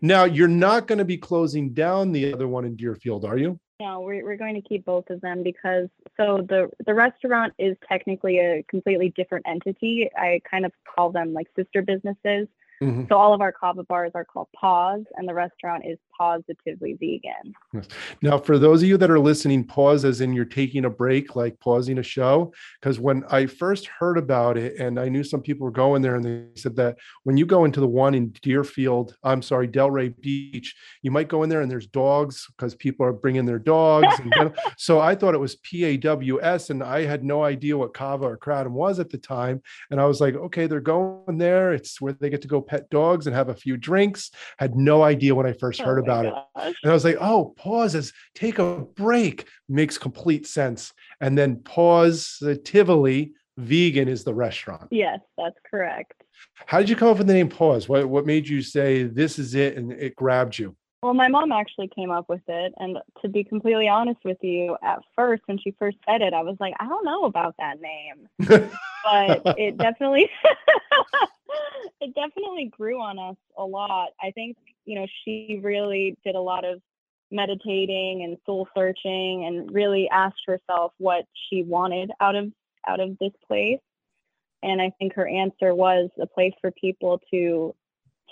Now 0.00 0.24
you're 0.24 0.48
not 0.48 0.86
going 0.86 0.98
to 0.98 1.04
be 1.04 1.16
closing 1.18 1.72
down 1.72 2.12
the 2.12 2.32
other 2.32 2.48
one 2.48 2.64
in 2.64 2.76
Deerfield, 2.76 3.24
are 3.24 3.36
you? 3.36 3.60
No, 3.78 4.00
we're 4.00 4.24
we're 4.24 4.36
going 4.36 4.54
to 4.54 4.66
keep 4.66 4.84
both 4.86 5.10
of 5.10 5.20
them 5.20 5.42
because 5.42 5.88
so 6.16 6.38
the 6.48 6.70
the 6.86 6.94
restaurant 6.94 7.52
is 7.58 7.76
technically 7.86 8.38
a 8.38 8.64
completely 8.68 9.12
different 9.16 9.44
entity. 9.46 10.08
I 10.16 10.40
kind 10.50 10.64
of 10.64 10.72
call 10.94 11.10
them 11.12 11.34
like 11.34 11.48
sister 11.54 11.82
businesses. 11.82 12.48
Mhm. 12.80 13.08
So 13.08 13.16
all 13.16 13.34
of 13.34 13.40
our 13.40 13.52
kava 13.52 13.84
bars 13.84 14.12
are 14.14 14.24
called 14.24 14.48
Pause, 14.54 15.04
and 15.16 15.28
the 15.28 15.34
restaurant 15.34 15.84
is 15.86 15.98
positively 16.16 16.94
vegan. 16.94 17.86
Now, 18.22 18.38
for 18.38 18.58
those 18.58 18.82
of 18.82 18.88
you 18.88 18.96
that 18.96 19.10
are 19.10 19.18
listening, 19.18 19.64
pause 19.64 20.04
as 20.04 20.20
in 20.20 20.32
you're 20.32 20.44
taking 20.44 20.84
a 20.84 20.90
break, 20.90 21.36
like 21.36 21.58
pausing 21.60 21.98
a 21.98 22.02
show. 22.02 22.52
Because 22.80 22.98
when 22.98 23.24
I 23.30 23.46
first 23.46 23.86
heard 23.86 24.18
about 24.18 24.56
it, 24.56 24.78
and 24.78 24.98
I 24.98 25.08
knew 25.08 25.22
some 25.22 25.42
people 25.42 25.64
were 25.64 25.70
going 25.70 26.02
there, 26.02 26.16
and 26.16 26.24
they 26.24 26.60
said 26.60 26.76
that 26.76 26.96
when 27.24 27.36
you 27.36 27.46
go 27.46 27.64
into 27.64 27.80
the 27.80 27.86
one 27.86 28.14
in 28.14 28.30
Deerfield, 28.42 29.16
I'm 29.22 29.42
sorry, 29.42 29.68
Delray 29.68 30.18
Beach, 30.20 30.74
you 31.02 31.10
might 31.10 31.28
go 31.28 31.42
in 31.42 31.48
there 31.48 31.60
and 31.60 31.70
there's 31.70 31.86
dogs 31.86 32.46
because 32.56 32.74
people 32.74 33.04
are 33.06 33.12
bringing 33.12 33.44
their 33.44 33.58
dogs. 33.58 34.14
And 34.32 34.54
so 34.78 35.00
I 35.00 35.14
thought 35.14 35.34
it 35.34 35.40
was 35.40 35.56
P 35.56 35.84
A 35.84 35.96
W 35.96 36.40
S, 36.42 36.70
and 36.70 36.82
I 36.82 37.04
had 37.04 37.24
no 37.24 37.42
idea 37.42 37.76
what 37.76 37.94
Kava 37.94 38.26
or 38.26 38.38
Kratom 38.38 38.72
was 38.72 38.98
at 38.98 39.10
the 39.10 39.18
time. 39.18 39.62
And 39.90 40.00
I 40.00 40.06
was 40.06 40.20
like, 40.20 40.34
okay, 40.34 40.66
they're 40.66 40.80
going 40.80 41.38
there. 41.38 41.72
It's 41.72 42.00
where 42.00 42.12
they 42.12 42.30
get 42.30 42.42
to 42.42 42.48
go 42.48 42.60
pet 42.60 42.88
dogs 42.90 43.26
and 43.26 43.36
have 43.36 43.48
a 43.48 43.54
few 43.54 43.76
drinks. 43.76 44.30
Had 44.58 44.76
no 44.76 45.02
idea 45.02 45.34
when 45.34 45.46
I 45.46 45.52
first 45.52 45.80
heard 45.80 45.98
Oh 45.98 46.05
about 46.06 46.26
it. 46.26 46.34
And 46.82 46.90
I 46.90 46.92
was 46.92 47.04
like, 47.04 47.16
oh, 47.20 47.54
pauses, 47.56 48.12
take 48.34 48.58
a 48.58 48.80
break 48.80 49.46
makes 49.68 49.98
complete 49.98 50.46
sense. 50.46 50.92
And 51.20 51.36
then 51.36 51.62
positively 51.62 53.32
vegan 53.56 54.08
is 54.08 54.24
the 54.24 54.34
restaurant. 54.34 54.88
Yes, 54.90 55.20
that's 55.36 55.58
correct. 55.70 56.22
How 56.66 56.78
did 56.78 56.88
you 56.88 56.96
come 56.96 57.08
up 57.08 57.18
with 57.18 57.26
the 57.26 57.34
name 57.34 57.48
pause? 57.48 57.88
What 57.88 58.08
what 58.08 58.26
made 58.26 58.46
you 58.48 58.62
say 58.62 59.04
this 59.04 59.38
is 59.38 59.54
it 59.54 59.76
and 59.76 59.92
it 59.92 60.14
grabbed 60.16 60.58
you? 60.58 60.76
Well, 61.02 61.14
my 61.14 61.28
mom 61.28 61.52
actually 61.52 61.88
came 61.88 62.10
up 62.10 62.28
with 62.28 62.40
it, 62.48 62.72
and 62.78 62.98
to 63.22 63.28
be 63.28 63.44
completely 63.44 63.86
honest 63.86 64.18
with 64.24 64.38
you, 64.42 64.76
at 64.82 64.98
first 65.14 65.42
when 65.46 65.58
she 65.58 65.72
first 65.78 65.98
said 66.08 66.20
it, 66.20 66.32
I 66.34 66.42
was 66.42 66.56
like, 66.58 66.74
I 66.80 66.86
don't 66.88 67.04
know 67.04 67.24
about 67.24 67.54
that 67.58 67.76
name. 67.80 68.28
but 69.06 69.58
it 69.58 69.76
definitely 69.76 70.28
it 72.00 72.14
definitely 72.14 72.66
grew 72.66 73.00
on 73.00 73.18
us 73.18 73.36
a 73.56 73.64
lot 73.64 74.08
i 74.20 74.30
think 74.32 74.56
you 74.86 74.94
know 74.94 75.06
she 75.24 75.60
really 75.62 76.16
did 76.24 76.34
a 76.34 76.40
lot 76.40 76.64
of 76.64 76.80
meditating 77.30 78.22
and 78.22 78.38
soul 78.46 78.68
searching 78.76 79.44
and 79.46 79.72
really 79.74 80.08
asked 80.10 80.42
herself 80.46 80.92
what 80.98 81.24
she 81.48 81.62
wanted 81.62 82.10
out 82.20 82.36
of 82.36 82.52
out 82.88 83.00
of 83.00 83.18
this 83.18 83.32
place. 83.46 83.80
And 84.62 84.80
i 84.80 84.90
think 84.98 85.14
her 85.14 85.28
answer 85.28 85.74
was 85.74 86.08
a 86.20 86.26
place 86.26 86.54
for 86.60 86.70
people 86.70 87.20
to 87.30 87.74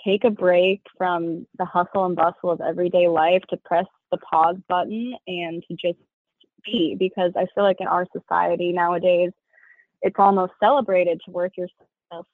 take 0.03 0.23
a 0.23 0.29
break 0.29 0.81
from 0.97 1.47
the 1.57 1.65
hustle 1.65 2.05
and 2.05 2.15
bustle 2.15 2.51
of 2.51 2.61
everyday 2.61 3.07
life 3.07 3.41
to 3.49 3.57
press 3.57 3.85
the 4.11 4.17
pause 4.17 4.57
button 4.67 5.15
and 5.27 5.63
to 5.67 5.75
just 5.75 5.99
be 6.65 6.95
because 6.97 7.31
i 7.35 7.45
feel 7.53 7.63
like 7.63 7.77
in 7.79 7.87
our 7.87 8.05
society 8.13 8.71
nowadays 8.71 9.31
it's 10.05 10.15
almost 10.19 10.53
celebrated 10.59 11.19
to 11.25 11.31
work 11.31 11.57
yourself, 11.57 12.27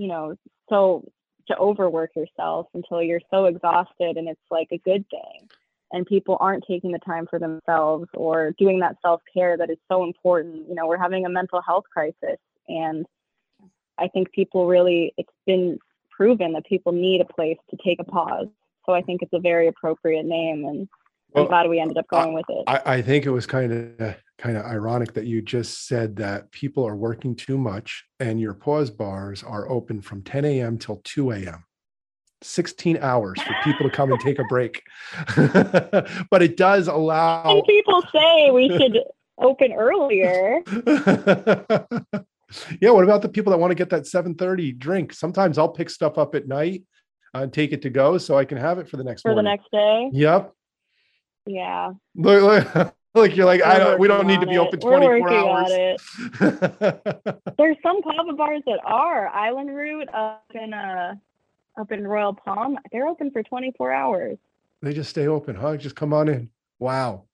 you 0.00 0.08
know, 0.08 0.34
so 0.68 1.08
to 1.48 1.56
overwork 1.58 2.14
yourself 2.14 2.66
until 2.74 3.02
you're 3.02 3.20
so 3.30 3.46
exhausted 3.46 4.16
and 4.16 4.28
it's 4.28 4.40
like 4.50 4.68
a 4.72 4.78
good 4.78 5.04
thing. 5.10 5.48
And 5.90 6.04
people 6.06 6.36
aren't 6.40 6.64
taking 6.68 6.92
the 6.92 6.98
time 6.98 7.26
for 7.28 7.38
themselves 7.38 8.08
or 8.14 8.52
doing 8.58 8.80
that 8.80 8.96
self 9.02 9.22
care 9.32 9.56
that 9.56 9.70
is 9.70 9.78
so 9.90 10.04
important. 10.04 10.68
You 10.68 10.74
know, 10.74 10.86
we're 10.86 10.98
having 10.98 11.24
a 11.24 11.30
mental 11.30 11.62
health 11.62 11.84
crisis. 11.92 12.38
And 12.68 13.06
I 13.98 14.08
think 14.08 14.30
people 14.32 14.66
really, 14.66 15.14
it's 15.16 15.32
been 15.46 15.78
proven 16.10 16.52
that 16.52 16.66
people 16.66 16.92
need 16.92 17.22
a 17.22 17.24
place 17.24 17.56
to 17.70 17.78
take 17.82 18.00
a 18.00 18.04
pause. 18.04 18.48
So 18.84 18.92
I 18.92 19.00
think 19.00 19.22
it's 19.22 19.32
a 19.32 19.40
very 19.40 19.66
appropriate 19.66 20.26
name. 20.26 20.64
And 20.66 20.88
Well, 21.32 21.44
I'm 21.44 21.48
glad 21.48 21.68
we 21.68 21.80
ended 21.80 21.96
up 21.96 22.08
going 22.08 22.34
with 22.34 22.46
it. 22.50 22.64
I, 22.66 22.96
I 22.96 23.02
think 23.02 23.24
it 23.24 23.30
was 23.30 23.46
kind 23.46 23.72
of 23.72 24.16
kind 24.38 24.56
of 24.56 24.64
ironic 24.64 25.12
that 25.14 25.26
you 25.26 25.42
just 25.42 25.86
said 25.86 26.16
that 26.16 26.50
people 26.52 26.86
are 26.86 26.96
working 26.96 27.34
too 27.34 27.58
much 27.58 28.04
and 28.20 28.40
your 28.40 28.54
pause 28.54 28.90
bars 28.90 29.42
are 29.42 29.68
open 29.68 30.00
from 30.00 30.22
10 30.22 30.44
a.m. 30.44 30.78
till 30.78 31.00
2 31.04 31.32
a.m. 31.32 31.64
16 32.42 32.98
hours 32.98 33.40
for 33.42 33.52
people 33.64 33.88
to 33.88 33.94
come 33.94 34.12
and 34.12 34.20
take 34.20 34.38
a 34.38 34.44
break. 34.44 34.82
but 36.30 36.40
it 36.40 36.56
does 36.56 36.86
allow 36.86 37.42
and 37.50 37.64
people 37.64 38.00
say 38.12 38.50
we 38.52 38.68
should 38.78 39.00
open 39.38 39.72
earlier. 39.72 40.60
yeah. 42.80 42.90
What 42.90 43.04
about 43.04 43.22
the 43.22 43.28
people 43.28 43.50
that 43.50 43.58
want 43.58 43.72
to 43.72 43.74
get 43.74 43.90
that 43.90 44.04
7:30 44.04 44.78
drink? 44.78 45.12
Sometimes 45.12 45.58
I'll 45.58 45.68
pick 45.68 45.90
stuff 45.90 46.16
up 46.16 46.36
at 46.36 46.46
night 46.46 46.84
and 47.34 47.52
take 47.52 47.72
it 47.72 47.82
to 47.82 47.90
go 47.90 48.18
so 48.18 48.38
I 48.38 48.44
can 48.44 48.58
have 48.58 48.78
it 48.78 48.88
for 48.88 48.96
the 48.98 49.04
next 49.04 49.22
for 49.22 49.32
morning. 49.32 49.44
the 49.44 49.50
next 49.50 49.70
day. 49.72 50.10
Yep. 50.12 50.52
Yeah. 51.46 51.92
Look, 52.14 52.42
look, 52.74 52.94
like 53.14 53.36
you're 53.36 53.46
like, 53.46 53.60
We're 53.60 53.66
I 53.66 53.78
don't 53.78 54.00
we 54.00 54.08
don't 54.08 54.26
need 54.26 54.40
to 54.40 54.46
be 54.46 54.54
it. 54.54 54.58
open 54.58 54.80
We're 54.80 54.98
24 54.98 55.20
working 55.20 55.36
on 55.38 55.72
hours. 55.72 55.72
it. 55.72 57.40
There's 57.58 57.76
some 57.82 58.02
kava 58.02 58.32
bars 58.34 58.62
that 58.66 58.80
are 58.84 59.28
Island 59.28 59.74
Root 59.74 60.08
up 60.14 60.44
in 60.54 60.72
uh 60.74 61.14
up 61.78 61.92
in 61.92 62.06
Royal 62.06 62.34
Palm. 62.34 62.76
They're 62.92 63.06
open 63.06 63.30
for 63.30 63.42
24 63.42 63.92
hours. 63.92 64.38
they 64.82 64.92
just 64.92 65.10
stay 65.10 65.26
open, 65.26 65.56
huh? 65.56 65.76
Just 65.76 65.96
come 65.96 66.12
on 66.12 66.28
in. 66.28 66.50
Wow. 66.78 67.24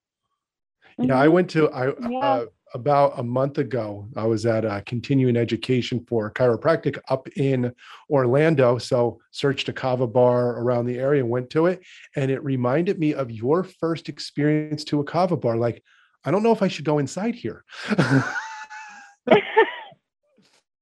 Yeah, 0.99 1.19
I 1.19 1.27
Mhm. 1.27 1.33
went 1.33 1.51
to 1.51 1.71
I 1.71 1.87
Yeah. 2.09 2.19
uh, 2.21 2.47
about 2.75 3.19
a 3.19 3.23
month 3.23 3.59
ago. 3.59 4.09
I 4.17 4.27
was 4.27 4.45
at 4.47 4.65
a 4.65 4.83
continuing 4.85 5.37
education 5.37 6.05
for 6.09 6.31
chiropractic 6.33 6.99
up 7.09 7.29
in 7.37 7.73
Orlando. 8.11 8.79
So 8.79 9.21
searched 9.31 9.69
a 9.69 9.73
kava 9.73 10.07
bar 10.07 10.61
around 10.61 10.87
the 10.87 10.99
area 10.99 11.23
and 11.23 11.31
went 11.31 11.51
to 11.51 11.67
it, 11.67 11.83
and 12.17 12.31
it 12.31 12.43
reminded 12.45 12.99
me 12.99 13.15
of 13.15 13.31
your 13.31 13.65
first 13.65 14.09
experience 14.09 14.85
to 14.85 15.01
a 15.01 15.05
kava 15.05 15.37
bar. 15.37 15.57
Like, 15.57 15.83
I 16.25 16.31
don't 16.31 16.43
know 16.43 16.53
if 16.53 16.63
I 16.63 16.69
should 16.69 16.85
go 16.85 16.99
inside 16.99 17.35
here. 17.35 17.65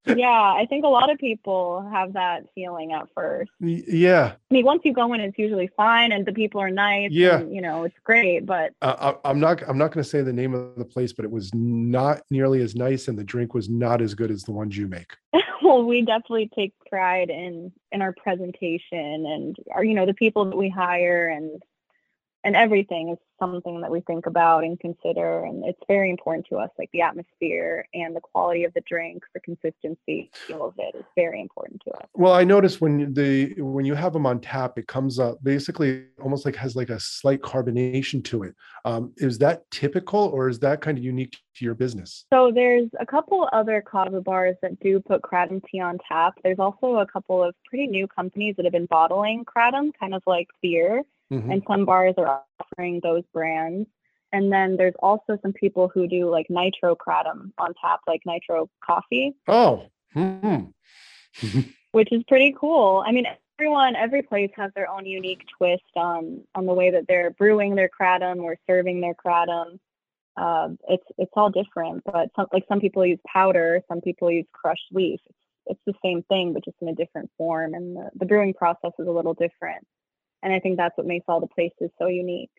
yeah, 0.07 0.27
I 0.29 0.67
think 0.69 0.85
a 0.85 0.89
lot 0.89 1.11
of 1.11 1.19
people 1.19 1.89
have 1.93 2.15
that 2.15 2.45
feeling 2.55 2.93
at 2.93 3.09
first. 3.15 3.51
Yeah, 3.61 4.33
I 4.51 4.55
mean, 4.55 4.65
once 4.65 4.83
you 4.85 4.93
go 4.93 5.13
in, 5.13 5.21
it's 5.21 5.39
usually 5.39 5.71
fine, 5.77 6.13
and 6.13 6.27
the 6.27 6.33
people 6.33 6.61
are 6.61 6.71
nice. 6.71 7.11
Yeah. 7.13 7.39
and, 7.39 7.55
you 7.55 7.61
know, 7.61 7.85
it's 7.85 7.95
great. 8.05 8.47
But 8.47 8.73
uh, 8.83 9.15
I, 9.25 9.31
I'm 9.31 9.41
not. 9.41 9.63
I'm 9.69 9.79
not 9.79 9.93
going 9.93 10.03
to 10.03 10.09
say 10.09 10.23
the 10.23 10.33
name 10.33 10.55
of 10.55 10.77
the 10.77 10.85
place, 10.85 11.13
but 11.13 11.25
it 11.25 11.31
was 11.31 11.51
not 11.55 12.23
nearly 12.31 12.63
as 12.63 12.75
nice, 12.75 13.09
and 13.09 13.19
the 13.19 13.25
drink 13.25 13.55
was 13.55 13.69
not 13.69 14.01
as 14.01 14.15
good 14.15 14.31
as 14.31 14.43
the 14.43 14.53
ones 14.53 14.77
you 14.77 14.89
make. 14.89 15.13
well, 15.63 15.85
we 15.85 16.03
definitely 16.03 16.51
take 16.55 16.75
pride 16.89 17.31
in 17.31 17.73
in 17.93 18.03
our 18.03 18.13
presentation 18.13 19.27
and 19.27 19.57
our, 19.73 19.85
you 19.85 19.95
know, 19.95 20.07
the 20.07 20.15
people 20.15 20.45
that 20.47 20.57
we 20.57 20.69
hire 20.69 21.29
and 21.29 21.63
and 22.45 22.57
everything 22.57 23.11
is 23.11 23.19
something 23.39 23.81
that 23.81 23.91
we 23.91 24.01
think 24.01 24.27
about 24.27 24.65
and 24.65 24.79
consider, 24.79 25.45
and 25.45 25.65
it's 25.65 25.81
very 25.89 26.11
important 26.11 26.47
to 26.49 26.57
us. 26.57 26.71
Like 26.79 26.91
the 26.93 27.01
atmosphere 27.01 27.87
and 27.95 28.15
the 28.15 28.21
quality 28.21 28.65
of 28.65 28.73
the 28.75 28.83
drink, 28.83 29.23
the 29.35 29.41
consistency, 29.41 30.31
all 30.53 30.67
of 30.67 30.75
it 30.79 30.95
is 30.97 31.05
very 31.17 31.41
important 31.41 31.83
to 31.87 31.93
us. 31.95 32.07
Well, 32.15 32.33
I 32.33 32.45
noticed 32.45 32.81
when 32.81 33.13
the 33.15 33.55
when 33.59 33.85
you 33.85 33.95
have 33.95 34.13
them 34.13 34.27
on 34.27 34.41
tap, 34.41 34.79
it 34.79 34.87
comes 34.87 35.19
up 35.19 35.43
basically 35.43 36.05
almost 36.23 36.45
like 36.45 36.57
has 36.57 36.77
like 36.77 36.91
a 36.91 37.01
slight 37.01 37.41
carbonation 37.41 38.25
to 38.25 38.45
it. 38.45 38.55
Um, 38.85 39.13
is 39.17 39.39
that 39.39 39.71
typical, 39.71 40.21
or 40.21 40.49
is 40.49 40.59
that 40.61 40.81
kind 40.81 40.99
of 40.99 41.05
unique 41.05 41.37
to 41.57 41.65
your 41.65 41.75
business? 41.75 42.25
So 42.33 42.51
there's 42.55 42.89
a 43.01 43.07
couple 43.07 43.49
other 43.53 43.83
kava 43.83 44.21
bars 44.21 44.57
that 44.63 44.79
do 44.81 45.01
put 45.01 45.23
kratom 45.23 45.63
tea 45.69 45.81
on 45.81 45.99
tap. 46.09 46.35
There's 46.43 46.59
also 46.59 46.97
a 46.97 47.07
couple 47.07 47.43
of 47.43 47.55
pretty 47.65 47.87
new 47.87 48.07
companies 48.07 48.57
that 48.57 48.65
have 48.65 48.73
been 48.73 48.87
bottling 48.87 49.45
kratom, 49.45 49.91
kind 49.99 50.15
of 50.15 50.23
like 50.27 50.49
beer, 50.63 51.03
Mhm. 51.31 51.53
and 51.53 51.63
some 51.67 51.85
bars 51.85 52.15
are 52.19 52.43
offering 52.61 53.01
those 53.03 53.25
brands. 53.33 53.89
And 54.33 54.51
then 54.51 54.77
there's 54.77 54.95
also 55.01 55.39
some 55.43 55.53
people 55.53 55.89
who 55.89 56.07
do 56.09 56.31
like 56.31 56.49
nitro 56.49 56.97
kratom 56.97 57.53
on 57.59 57.75
tap, 57.81 58.01
like 58.07 58.23
nitro 58.25 58.71
coffee, 58.83 59.35
Oh, 59.47 59.85
hmm. 60.15 60.65
which 61.93 62.11
is 62.13 62.23
pretty 62.25 62.55
cool. 62.59 63.05
I 63.07 63.13
mean, 63.13 63.27
everyone, 63.59 63.95
every 63.95 64.23
place 64.23 64.51
has 64.57 64.73
their 64.75 64.89
own 64.91 65.05
unique 65.07 65.45
twist 65.57 65.83
on 65.97 66.43
on 66.55 66.67
the 66.67 66.73
way 66.75 66.91
that 66.91 67.07
they're 67.07 67.31
brewing 67.31 67.75
their 67.75 67.91
kratom 67.91 68.43
or 68.43 68.57
serving 68.67 69.01
their 69.01 69.15
kratom. 69.15 69.79
Uh, 70.37 70.71
it's 70.89 71.05
it's 71.19 71.33
all 71.37 71.51
different, 71.51 72.03
but 72.05 72.31
some, 72.35 72.47
like 72.55 72.65
some 72.69 72.81
people 72.81 73.05
use 73.05 73.21
powder, 73.27 73.83
some 73.87 74.01
people 74.01 74.31
use 74.31 74.47
crushed 74.53 74.89
leaf. 74.93 75.21
It's, 75.27 75.39
it's 75.67 75.81
the 75.87 75.95
same 76.03 76.23
thing, 76.23 76.55
but 76.55 76.65
just 76.65 76.77
in 76.81 76.89
a 76.89 76.95
different 76.95 77.31
form, 77.37 77.75
and 77.75 77.95
the, 77.97 78.09
the 78.15 78.25
brewing 78.25 78.55
process 78.55 78.93
is 78.99 79.07
a 79.07 79.11
little 79.11 79.35
different. 79.35 79.87
And 80.43 80.53
I 80.53 80.59
think 80.59 80.77
that's 80.77 80.97
what 80.97 81.07
makes 81.07 81.25
all 81.29 81.41
the 81.41 81.47
places 81.47 81.91
so 81.99 82.07
unique. 82.07 82.51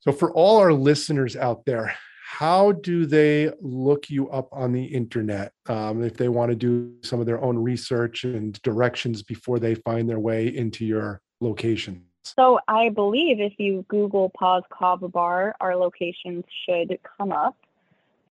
So, 0.00 0.12
for 0.12 0.32
all 0.32 0.58
our 0.58 0.72
listeners 0.72 1.36
out 1.36 1.64
there, 1.64 1.94
how 2.24 2.72
do 2.72 3.06
they 3.06 3.50
look 3.60 4.10
you 4.10 4.28
up 4.30 4.48
on 4.52 4.72
the 4.72 4.84
internet 4.84 5.52
um, 5.66 6.02
if 6.02 6.16
they 6.16 6.28
want 6.28 6.50
to 6.50 6.56
do 6.56 6.92
some 7.02 7.20
of 7.20 7.26
their 7.26 7.42
own 7.42 7.58
research 7.58 8.24
and 8.24 8.60
directions 8.62 9.22
before 9.22 9.58
they 9.58 9.74
find 9.74 10.08
their 10.08 10.20
way 10.20 10.46
into 10.46 10.84
your 10.84 11.20
location? 11.40 12.04
So 12.22 12.60
I 12.68 12.90
believe 12.90 13.40
if 13.40 13.54
you 13.58 13.84
Google 13.88 14.30
Pause 14.38 14.64
Kava 14.70 15.08
Bar, 15.08 15.56
our 15.60 15.74
locations 15.74 16.44
should 16.66 16.98
come 17.18 17.32
up. 17.32 17.56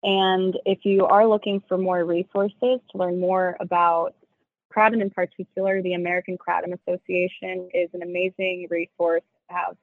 And 0.04 0.58
if 0.66 0.80
you 0.84 1.06
are 1.06 1.26
looking 1.26 1.63
for 1.68 1.78
more 1.78 2.06
resources 2.06 2.80
to 2.92 2.98
learn 2.98 3.20
more 3.20 3.58
about 3.60 4.13
Kratom 4.73 5.01
in 5.01 5.10
particular, 5.10 5.82
the 5.82 5.93
American 5.93 6.38
Kratom 6.38 6.73
Association 6.73 7.69
is 7.73 7.89
an 7.93 8.03
amazing 8.03 8.67
resource 8.69 9.23
to 9.49 9.56
have 9.56 9.77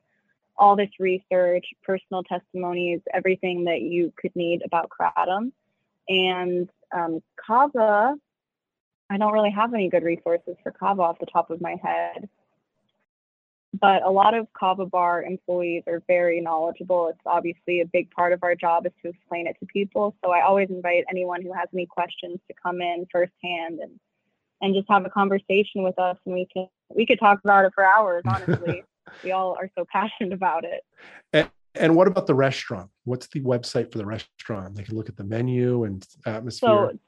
all 0.56 0.76
this 0.76 0.90
research, 1.00 1.66
personal 1.82 2.22
testimonies, 2.22 3.00
everything 3.12 3.64
that 3.64 3.80
you 3.80 4.12
could 4.16 4.34
need 4.36 4.62
about 4.64 4.88
Kratom. 4.88 5.52
And 6.08 6.68
um, 6.92 7.22
Kava, 7.44 8.14
I 9.10 9.16
don't 9.16 9.32
really 9.32 9.50
have 9.50 9.74
any 9.74 9.88
good 9.88 10.04
resources 10.04 10.56
for 10.62 10.70
Kava 10.70 11.02
off 11.02 11.18
the 11.18 11.26
top 11.26 11.50
of 11.50 11.60
my 11.60 11.76
head 11.82 12.28
but 13.80 14.02
a 14.04 14.10
lot 14.10 14.34
of 14.34 14.46
Kava 14.52 14.86
Bar 14.86 15.22
employees 15.22 15.82
are 15.86 16.02
very 16.06 16.40
knowledgeable. 16.40 17.08
It's 17.08 17.18
obviously 17.26 17.80
a 17.80 17.86
big 17.86 18.10
part 18.10 18.32
of 18.32 18.42
our 18.42 18.54
job 18.54 18.86
is 18.86 18.92
to 19.02 19.08
explain 19.08 19.46
it 19.46 19.56
to 19.60 19.66
people. 19.66 20.14
So 20.24 20.30
I 20.30 20.42
always 20.42 20.70
invite 20.70 21.04
anyone 21.10 21.42
who 21.42 21.52
has 21.52 21.68
any 21.72 21.86
questions 21.86 22.38
to 22.48 22.54
come 22.62 22.80
in 22.80 23.06
firsthand 23.10 23.80
and 23.80 23.98
and 24.60 24.74
just 24.74 24.86
have 24.88 25.04
a 25.04 25.10
conversation 25.10 25.82
with 25.82 25.98
us, 25.98 26.16
and 26.24 26.34
we 26.34 26.46
can 26.52 26.68
we 26.88 27.06
could 27.06 27.18
talk 27.18 27.40
about 27.42 27.64
it 27.64 27.72
for 27.74 27.84
hours. 27.84 28.22
Honestly, 28.26 28.84
we 29.22 29.32
all 29.32 29.56
are 29.60 29.70
so 29.76 29.84
passionate 29.92 30.32
about 30.32 30.64
it. 30.64 30.84
And, 31.32 31.50
and 31.74 31.96
what 31.96 32.06
about 32.06 32.26
the 32.26 32.34
restaurant? 32.34 32.90
What's 33.04 33.26
the 33.28 33.40
website 33.40 33.90
for 33.90 33.96
the 33.98 34.06
restaurant? 34.06 34.76
They 34.76 34.84
can 34.84 34.96
look 34.96 35.08
at 35.08 35.16
the 35.16 35.24
menu 35.24 35.84
and 35.84 36.06
atmosphere. 36.24 36.92
So 36.92 36.98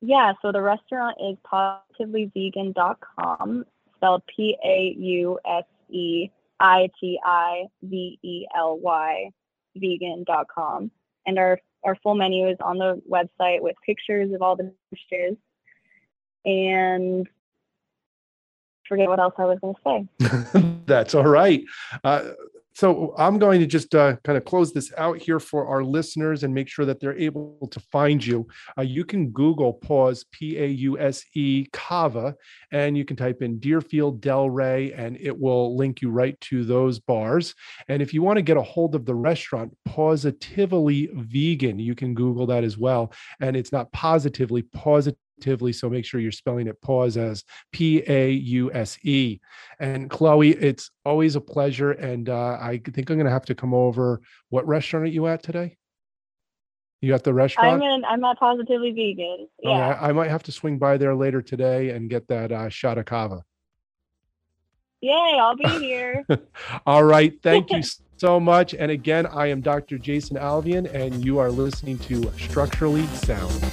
yeah, 0.00 0.32
so 0.42 0.50
the 0.50 0.60
restaurant 0.60 1.16
is 1.22 1.36
positivelyvegan.com, 1.50 3.64
spelled 3.96 4.22
P 4.34 4.56
A 4.64 4.96
U 4.98 5.38
S 5.46 5.64
E 5.90 6.28
I 6.58 6.90
T 6.98 7.20
I 7.24 7.66
V 7.82 8.18
E 8.22 8.46
L 8.56 8.80
Y 8.80 9.30
vegan.com. 9.76 10.90
And 11.24 11.38
our 11.38 11.60
our 11.84 11.96
full 12.02 12.14
menu 12.14 12.48
is 12.48 12.56
on 12.60 12.78
the 12.78 13.00
website 13.08 13.60
with 13.60 13.76
pictures 13.84 14.32
of 14.32 14.42
all 14.42 14.56
the 14.56 14.72
dishes. 14.90 15.36
And 16.44 17.28
forget 18.88 19.08
what 19.08 19.20
else 19.20 19.34
I 19.38 19.44
was 19.44 19.58
going 19.60 19.74
to 19.74 20.40
say. 20.54 20.74
That's 20.86 21.14
all 21.14 21.24
right. 21.24 21.62
Uh, 22.04 22.30
so 22.74 23.14
I'm 23.18 23.38
going 23.38 23.60
to 23.60 23.66
just 23.66 23.94
uh, 23.94 24.16
kind 24.24 24.38
of 24.38 24.44
close 24.44 24.72
this 24.72 24.92
out 24.96 25.18
here 25.18 25.38
for 25.38 25.66
our 25.66 25.84
listeners 25.84 26.42
and 26.42 26.54
make 26.54 26.68
sure 26.68 26.86
that 26.86 27.00
they're 27.00 27.16
able 27.16 27.68
to 27.70 27.80
find 27.80 28.24
you. 28.24 28.46
Uh, 28.78 28.82
you 28.82 29.04
can 29.04 29.30
Google 29.30 29.74
pause 29.74 30.24
P 30.32 30.58
A 30.58 30.66
U 30.66 30.98
S 30.98 31.22
E 31.34 31.66
Kava, 31.72 32.34
and 32.70 32.96
you 32.96 33.04
can 33.04 33.16
type 33.16 33.42
in 33.42 33.58
Deerfield 33.58 34.22
Delray, 34.22 34.98
and 34.98 35.18
it 35.20 35.38
will 35.38 35.76
link 35.76 36.00
you 36.00 36.10
right 36.10 36.40
to 36.42 36.64
those 36.64 36.98
bars. 36.98 37.54
And 37.88 38.00
if 38.00 38.14
you 38.14 38.22
want 38.22 38.38
to 38.38 38.42
get 38.42 38.56
a 38.56 38.62
hold 38.62 38.94
of 38.94 39.04
the 39.04 39.14
restaurant, 39.14 39.76
Positively 39.84 41.10
Vegan, 41.12 41.78
you 41.78 41.94
can 41.94 42.14
Google 42.14 42.46
that 42.46 42.64
as 42.64 42.78
well. 42.78 43.12
And 43.40 43.54
it's 43.54 43.72
not 43.72 43.92
positively 43.92 44.62
positively, 44.62 45.18
positively. 45.42 45.72
So 45.72 45.90
make 45.90 46.04
sure 46.04 46.20
you're 46.20 46.32
spelling 46.32 46.66
it 46.66 46.80
pause 46.80 47.16
as 47.16 47.44
P 47.72 48.02
A 48.06 48.30
U 48.30 48.72
S 48.72 48.98
E. 49.02 49.40
And 49.78 50.08
Chloe, 50.08 50.50
it's 50.50 50.90
always 51.04 51.36
a 51.36 51.40
pleasure. 51.40 51.92
And 51.92 52.28
uh, 52.28 52.58
I 52.60 52.80
think 52.84 53.10
I'm 53.10 53.16
going 53.16 53.26
to 53.26 53.32
have 53.32 53.46
to 53.46 53.54
come 53.54 53.74
over. 53.74 54.20
What 54.50 54.66
restaurant 54.66 55.04
are 55.04 55.08
you 55.08 55.26
at 55.26 55.42
today? 55.42 55.76
You 57.00 57.14
at 57.14 57.24
the 57.24 57.34
restaurant? 57.34 57.68
I'm 57.68 57.82
in. 57.82 58.04
I'm 58.04 58.24
at 58.24 58.38
Positively 58.38 58.92
Vegan. 58.92 59.48
Okay, 59.64 59.70
Yeah. 59.70 59.98
I, 60.00 60.10
I 60.10 60.12
might 60.12 60.30
have 60.30 60.44
to 60.44 60.52
swing 60.52 60.78
by 60.78 60.96
there 60.98 61.16
later 61.16 61.42
today 61.42 61.90
and 61.90 62.08
get 62.08 62.28
that 62.28 62.52
uh, 62.52 62.68
shot 62.68 62.96
of 62.96 63.06
kava. 63.06 63.42
Yay! 65.00 65.36
I'll 65.40 65.56
be 65.56 65.68
here. 65.80 66.24
All 66.86 67.02
right. 67.02 67.34
Thank 67.42 67.72
you 67.72 67.82
so 68.18 68.38
much. 68.38 68.72
And 68.72 68.92
again, 68.92 69.26
I 69.26 69.48
am 69.48 69.60
Dr. 69.60 69.98
Jason 69.98 70.36
Alvian, 70.36 70.86
and 70.94 71.24
you 71.24 71.40
are 71.40 71.50
listening 71.50 71.98
to 71.98 72.30
Structurally 72.38 73.06
Sound. 73.08 73.72